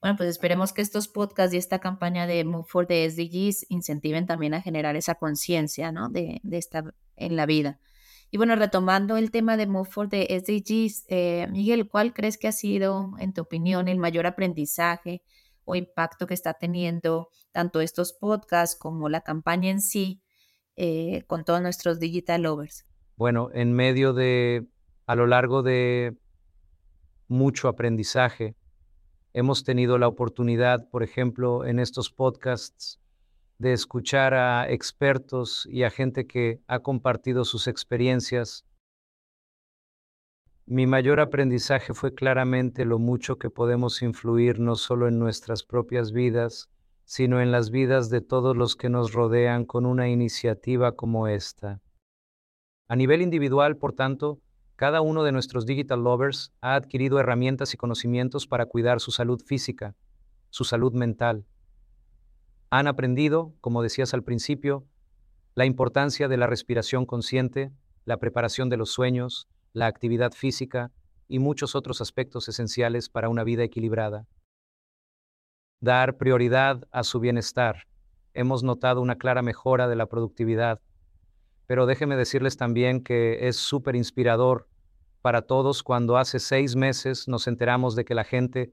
[0.00, 4.26] Bueno, pues esperemos que estos podcasts y esta campaña de Move for the SDGs incentiven
[4.26, 6.08] también a generar esa conciencia, ¿no?
[6.08, 7.78] De, de estar en la vida.
[8.32, 12.48] Y bueno, retomando el tema de Move for the SDGs, eh, Miguel, ¿cuál crees que
[12.48, 15.22] ha sido, en tu opinión, el mayor aprendizaje
[15.64, 20.22] o impacto que está teniendo tanto estos podcasts como la campaña en sí
[20.76, 22.86] eh, con todos nuestros digital lovers?
[23.16, 24.66] Bueno, en medio de,
[25.06, 26.16] a lo largo de
[27.28, 28.56] mucho aprendizaje,
[29.32, 32.98] hemos tenido la oportunidad, por ejemplo, en estos podcasts,
[33.58, 38.64] de escuchar a expertos y a gente que ha compartido sus experiencias.
[40.72, 46.12] Mi mayor aprendizaje fue claramente lo mucho que podemos influir no solo en nuestras propias
[46.12, 46.70] vidas,
[47.04, 51.80] sino en las vidas de todos los que nos rodean con una iniciativa como esta.
[52.86, 54.38] A nivel individual, por tanto,
[54.76, 59.42] cada uno de nuestros digital lovers ha adquirido herramientas y conocimientos para cuidar su salud
[59.44, 59.96] física,
[60.50, 61.44] su salud mental,
[62.70, 64.86] han aprendido, como decías al principio,
[65.56, 67.72] la importancia de la respiración consciente,
[68.04, 70.90] la preparación de los sueños, la actividad física
[71.28, 74.26] y muchos otros aspectos esenciales para una vida equilibrada.
[75.80, 77.84] Dar prioridad a su bienestar.
[78.34, 80.80] Hemos notado una clara mejora de la productividad,
[81.66, 84.68] pero déjenme decirles también que es súper inspirador
[85.22, 88.72] para todos cuando hace seis meses nos enteramos de que la gente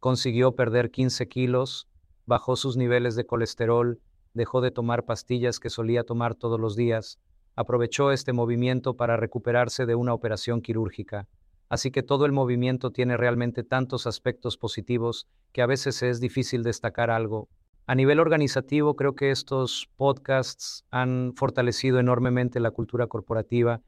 [0.00, 1.88] consiguió perder 15 kilos
[2.26, 4.00] bajó sus niveles de colesterol,
[4.32, 7.18] dejó de tomar pastillas que solía tomar todos los días,
[7.56, 11.28] aprovechó este movimiento para recuperarse de una operación quirúrgica.
[11.68, 16.62] Así que todo el movimiento tiene realmente tantos aspectos positivos que a veces es difícil
[16.62, 17.48] destacar algo.
[17.86, 23.80] A nivel organizativo, creo que estos podcasts han fortalecido enormemente la cultura corporativa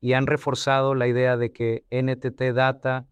[0.00, 3.06] y han reforzado la idea de que NTT Data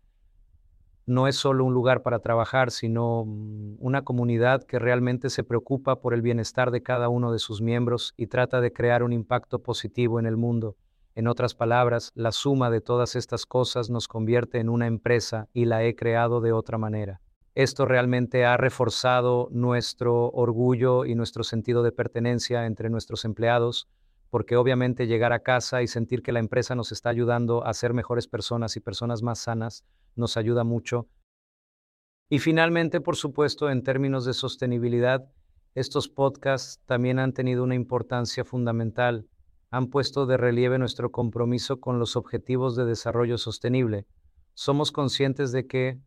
[1.06, 6.00] no es solo un lugar para trabajar, sino mm, una comunidad que realmente se preocupa
[6.00, 9.60] por el bienestar de cada uno de sus miembros y trata de crear un impacto
[9.60, 10.76] positivo en el mundo.
[11.14, 15.64] En otras palabras, la suma de todas estas cosas nos convierte en una empresa y
[15.64, 17.22] la he creado de otra manera.
[17.54, 23.88] Esto realmente ha reforzado nuestro orgullo y nuestro sentido de pertenencia entre nuestros empleados,
[24.36, 27.94] porque obviamente llegar a casa y sentir que la empresa nos está ayudando a ser
[27.94, 29.82] mejores personas y personas más sanas
[30.14, 31.08] nos ayuda mucho.
[32.28, 35.24] Y finalmente, por supuesto, en términos de sostenibilidad,
[35.74, 39.26] estos podcasts también han tenido una importancia fundamental.
[39.70, 44.04] Han puesto de relieve nuestro compromiso con los objetivos de desarrollo sostenible.
[44.52, 45.98] Somos conscientes de que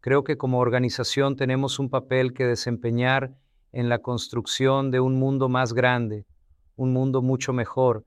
[0.00, 3.34] creo que como organización tenemos un papel que desempeñar
[3.72, 6.24] en la construcción de un mundo más grande,
[6.82, 8.04] un mundo mucho mejor,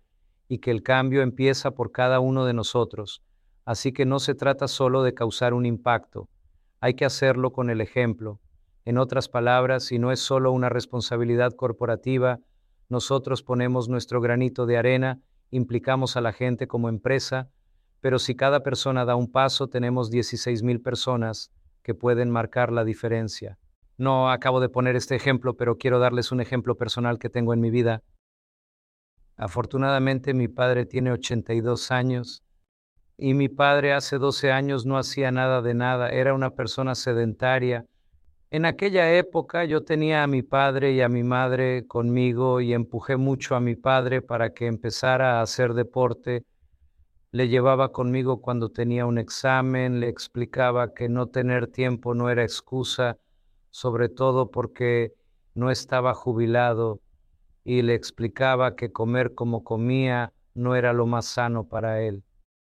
[0.48, 3.24] y que el cambio empieza por cada uno de nosotros.
[3.66, 6.30] Así que no se trata solo de causar un impacto,
[6.86, 8.40] hay que hacerlo con el ejemplo.
[8.84, 12.40] En otras palabras, si no es solo una responsabilidad corporativa,
[12.90, 15.20] nosotros ponemos nuestro granito de arena,
[15.50, 17.50] implicamos a la gente como empresa,
[18.02, 21.50] pero si cada persona da un paso, tenemos 16 mil personas
[21.82, 23.58] que pueden marcar la diferencia.
[23.98, 27.62] No acabo de poner este ejemplo, pero quiero darles un ejemplo personal que tengo en
[27.62, 28.04] mi vida.
[29.38, 32.44] Afortunadamente mi padre tiene 82 años
[33.18, 37.86] y mi padre hace 12 años no hacía nada de nada, era una persona sedentaria.
[38.52, 43.18] En aquella época yo tenía a mi padre y a mi madre conmigo y empujé
[43.18, 46.46] mucho a mi padre para que empezara a hacer deporte.
[47.32, 52.44] Le llevaba conmigo cuando tenía un examen, le explicaba que no tener tiempo no era
[52.44, 53.18] excusa,
[53.72, 55.14] sobre todo porque
[55.54, 57.02] no estaba jubilado,
[57.66, 62.24] y le explicaba que comer como comía no era lo más sano para él.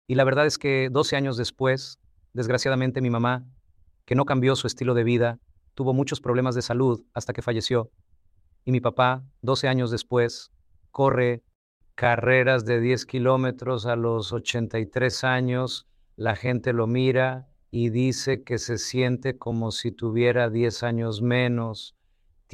[0.06, 1.98] Y la verdad es que 12 años después,
[2.32, 3.44] desgraciadamente mi mamá,
[4.06, 5.40] que no cambió su estilo de vida,
[5.74, 7.90] tuvo muchos problemas de salud hasta que falleció.
[8.64, 10.52] Y mi papá, 12 años después,
[10.90, 11.42] corre
[11.96, 15.86] carreras de 10 kilómetros a los 83 años,
[16.16, 21.96] la gente lo mira y dice que se siente como si tuviera 10 años menos,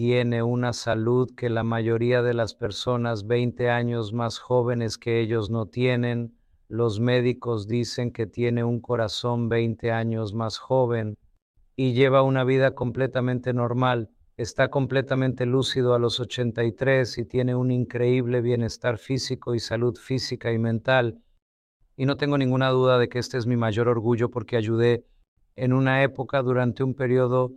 [0.01, 5.51] tiene una salud que la mayoría de las personas 20 años más jóvenes que ellos
[5.51, 6.35] no tienen,
[6.69, 11.19] los médicos dicen que tiene un corazón 20 años más joven
[11.77, 17.71] y lleva una vida completamente normal está completamente lúcido a los 83 y tiene un
[17.71, 21.21] increíble bienestar físico y salud física y mental.
[21.99, 25.05] Y no tengo ninguna duda de que este es mi mayor orgullo porque ayudé
[25.57, 27.53] en una época durante un periodo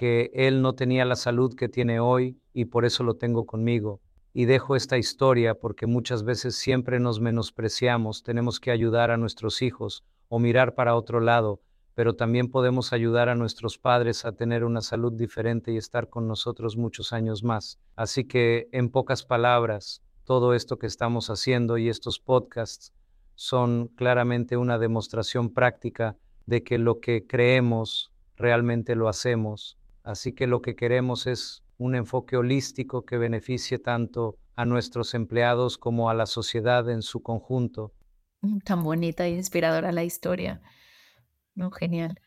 [0.00, 4.00] que él no tenía la salud que tiene hoy y por eso lo tengo conmigo.
[4.32, 9.60] Y dejo esta historia porque muchas veces siempre nos menospreciamos, tenemos que ayudar a nuestros
[9.60, 11.60] hijos o mirar para otro lado
[12.00, 16.26] pero también podemos ayudar a nuestros padres a tener una salud diferente y estar con
[16.26, 17.78] nosotros muchos años más.
[17.94, 22.94] Así que, en pocas palabras, todo esto que estamos haciendo y estos podcasts
[23.34, 29.76] son claramente una demostración práctica de que lo que creemos realmente lo hacemos.
[30.10, 35.78] Así que lo que queremos es un enfoque holístico que beneficie tanto a nuestros empleados
[35.78, 37.94] como a la sociedad en su conjunto.
[38.40, 40.60] Mm, tan bonita e inspiradora la historia.
[41.54, 42.20] No, genial.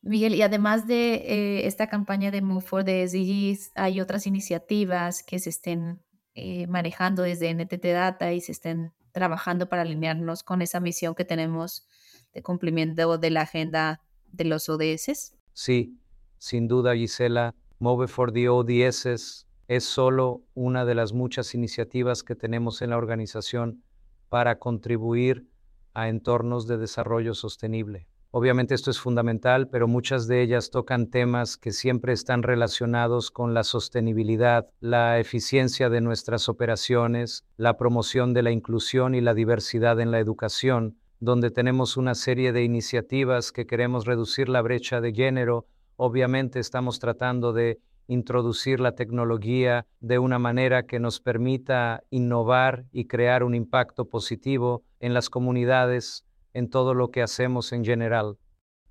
[0.00, 5.22] Miguel, y además de eh, esta campaña de Move for the SDGs, hay otras iniciativas
[5.22, 6.00] que se estén
[6.34, 11.26] eh, manejando desde NTT Data y se estén trabajando para alinearnos con esa misión que
[11.26, 11.86] tenemos
[12.32, 14.00] de cumplimiento de la agenda
[14.32, 15.36] de los ODS.
[15.52, 16.00] Sí,
[16.40, 22.34] sin duda, Gisela, Move for the ODS es solo una de las muchas iniciativas que
[22.34, 23.84] tenemos en la organización
[24.28, 25.46] para contribuir
[25.94, 28.08] a entornos de desarrollo sostenible.
[28.32, 33.54] Obviamente esto es fundamental, pero muchas de ellas tocan temas que siempre están relacionados con
[33.54, 40.00] la sostenibilidad, la eficiencia de nuestras operaciones, la promoción de la inclusión y la diversidad
[40.00, 45.12] en la educación, donde tenemos una serie de iniciativas que queremos reducir la brecha de
[45.12, 45.66] género.
[46.02, 53.04] Obviamente estamos tratando de introducir la tecnología de una manera que nos permita innovar y
[53.04, 56.24] crear un impacto positivo en las comunidades
[56.54, 58.38] en todo lo que hacemos en general.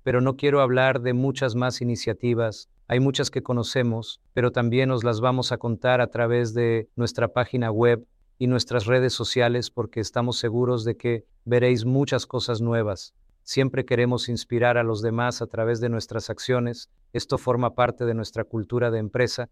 [0.04, 2.68] Pero no quiero hablar de muchas más iniciativas.
[2.86, 7.26] Hay muchas que conocemos, pero también os las vamos a contar a través de nuestra
[7.26, 8.06] página web
[8.38, 13.14] y nuestras redes sociales porque estamos seguros de que veréis muchas cosas nuevas.
[13.42, 16.90] Siempre queremos inspirar a los demás a través de nuestras acciones.
[17.12, 19.50] Esto forma parte de nuestra cultura de empresa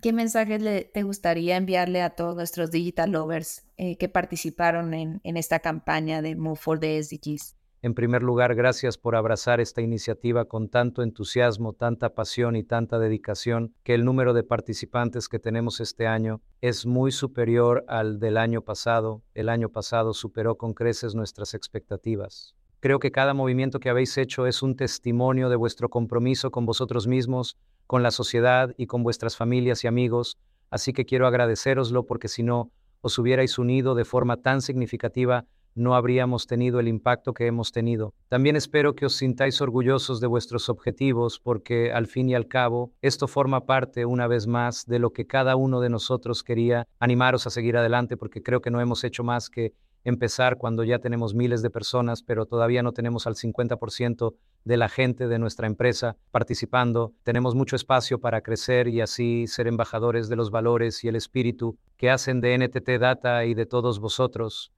[0.00, 5.20] ¿Qué mensajes le, te gustaría enviarle a todos nuestros digital lovers eh, que participaron en,
[5.24, 7.56] en, esta campaña de Move for the SDGs?
[7.82, 13.00] En primer lugar, gracias por abrazar esta iniciativa con tanto entusiasmo, tanta pasión y tanta
[13.00, 18.36] dedicación, que el número de participantes que tenemos este año es muy superior al del
[18.36, 19.22] año pasado.
[19.34, 22.54] El año pasado superó con creces nuestras expectativas.
[22.80, 27.06] Creo que cada movimiento que habéis hecho es un testimonio de vuestro compromiso con vosotros
[27.06, 30.38] mismos, con la sociedad y con vuestras familias y amigos,
[30.70, 32.70] así que quiero agradeceroslo porque si no
[33.02, 38.14] os hubierais unido de forma tan significativa, no habríamos tenido el impacto que hemos tenido.
[38.28, 42.92] También espero que os sintáis orgullosos de vuestros objetivos porque al fin y al cabo
[43.02, 47.46] esto forma parte una vez más de lo que cada uno de nosotros quería animaros
[47.46, 49.74] a seguir adelante porque creo que no hemos hecho más que
[50.04, 54.34] empezar cuando ya tenemos miles de personas, pero todavía no tenemos al 50%
[54.64, 57.12] de la gente de nuestra empresa participando.
[57.22, 61.78] Tenemos mucho espacio para crecer y así ser embajadores de los valores y el espíritu
[61.96, 64.72] que hacen de NTT Data y de todos vosotros.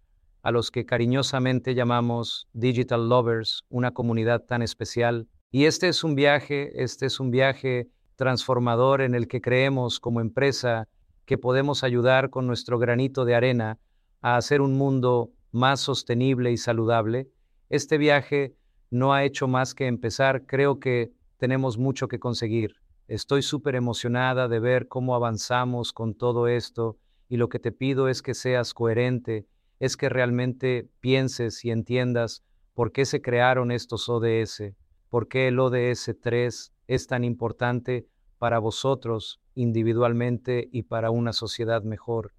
[0.45, 5.29] a los que cariñosamente llamamos Digital Lovers, una comunidad tan especial.
[5.53, 10.21] Y este es un viaje, este es un viaje transformador en el que creemos como
[10.21, 10.89] empresa
[11.27, 13.79] que podemos ayudar con nuestro granito de arena
[14.23, 17.29] a hacer un mundo más sostenible y saludable.
[17.69, 18.57] Este viaje
[18.91, 22.77] no ha hecho más que empezar, creo que tenemos mucho que conseguir.
[23.09, 26.97] Estoy súper emocionada de ver cómo avanzamos con todo esto
[27.29, 29.47] y lo que te pido es que seas coherente,
[29.81, 32.45] es que realmente pienses y entiendas
[32.75, 34.75] por qué se crearon estos ODS,
[35.09, 38.07] por qué el ODS 3 es tan importante
[38.39, 42.33] para vosotros individualmente y para una sociedad mejor,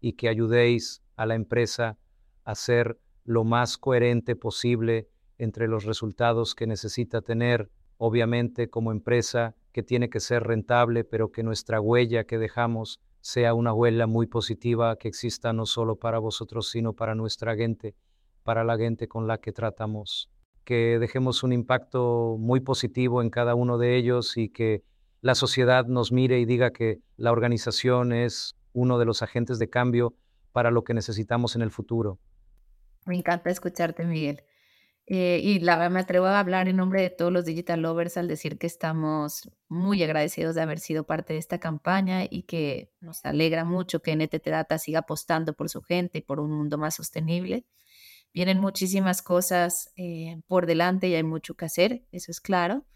[0.00, 1.98] y que ayudéis a la empresa
[2.44, 5.08] a ser lo más coherente posible
[5.38, 11.32] entre los resultados que necesita tener, obviamente como empresa que tiene que ser rentable, pero
[11.32, 16.18] que nuestra huella que dejamos sea una huella muy positiva que exista no solo para
[16.18, 17.94] vosotros, sino para nuestra gente,
[18.42, 20.30] para la gente con la que tratamos.
[20.64, 24.82] Que dejemos un impacto muy positivo en cada uno de ellos y que
[25.22, 29.70] la sociedad nos mire y diga que la organización es uno de los agentes de
[29.70, 30.14] cambio
[30.54, 32.20] para lo que necesitamos en el futuro.
[33.06, 34.44] Me encanta escucharte, Miguel.
[35.06, 38.28] Eh, y la me atrevo a hablar en nombre de todos los digital lovers al
[38.28, 43.22] decir que estamos muy agradecidos de haber sido parte de esta campaña y que nos
[43.24, 46.94] alegra mucho que NTT Data siga apostando por su gente y por un mundo más
[46.94, 47.66] sostenible.
[48.32, 52.86] Vienen muchísimas cosas eh, por delante y hay mucho que hacer, eso es claro.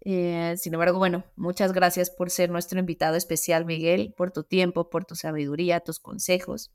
[0.00, 4.90] Eh, sin embargo, bueno, muchas gracias por ser nuestro invitado especial, Miguel, por tu tiempo,
[4.90, 6.72] por tu sabiduría, tus consejos.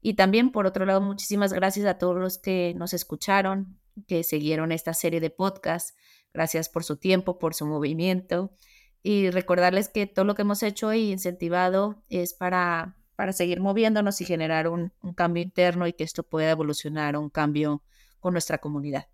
[0.00, 4.70] Y también, por otro lado, muchísimas gracias a todos los que nos escucharon, que siguieron
[4.70, 5.94] esta serie de podcasts.
[6.32, 8.54] Gracias por su tiempo, por su movimiento.
[9.02, 14.20] Y recordarles que todo lo que hemos hecho y incentivado es para, para seguir moviéndonos
[14.20, 17.82] y generar un, cambio interno y que esto pueda evolucionar un cambio
[18.20, 19.06] con nuestra comunidad.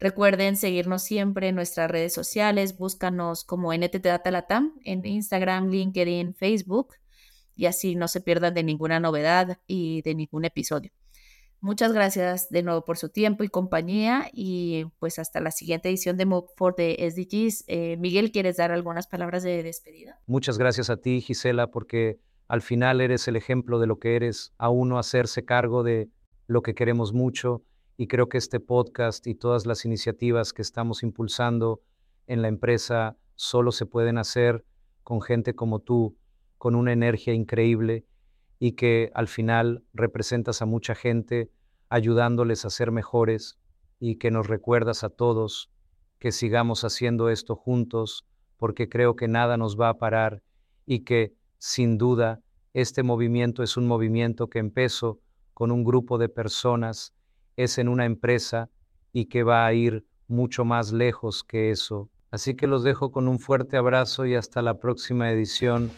[0.00, 6.34] Recuerden seguirnos siempre en nuestras redes sociales, búscanos como NTT Data Latam en Instagram, LinkedIn,
[6.34, 6.94] Facebook
[7.54, 10.90] y así no se pierdan de ninguna novedad y de ningún episodio.
[11.60, 16.16] Muchas gracias de nuevo por su tiempo y compañía y pues hasta la siguiente edición
[16.16, 17.64] de Move for the SDGs.
[17.66, 20.18] Eh, Miguel, ¿quieres dar algunas palabras de despedida?
[20.26, 24.54] Muchas gracias a ti, Gisela, porque al final eres el ejemplo de lo que eres,
[24.56, 26.08] a uno hacerse cargo de
[26.46, 27.62] lo que queremos mucho
[28.00, 31.82] y creo que este podcast y todas las iniciativas que estamos impulsando
[32.26, 34.64] en la empresa solo se pueden hacer
[35.02, 36.16] con gente como tú,
[36.56, 38.06] con una energía increíble
[38.58, 41.50] y que al final representas a mucha gente
[41.90, 43.58] ayudándoles a ser mejores
[43.98, 45.70] y que nos recuerdas a todos
[46.18, 48.24] que sigamos haciendo esto juntos
[48.56, 50.42] porque creo que nada nos va a parar
[50.86, 52.40] y que sin duda
[52.72, 55.20] este movimiento es un movimiento que empezó
[55.52, 57.12] con un grupo de personas,
[57.56, 58.70] es en una empresa
[59.12, 62.08] y que va a ir mucho más lejos que eso.
[62.30, 65.90] Así que los dejo con un fuerte abrazo y hasta la próxima edición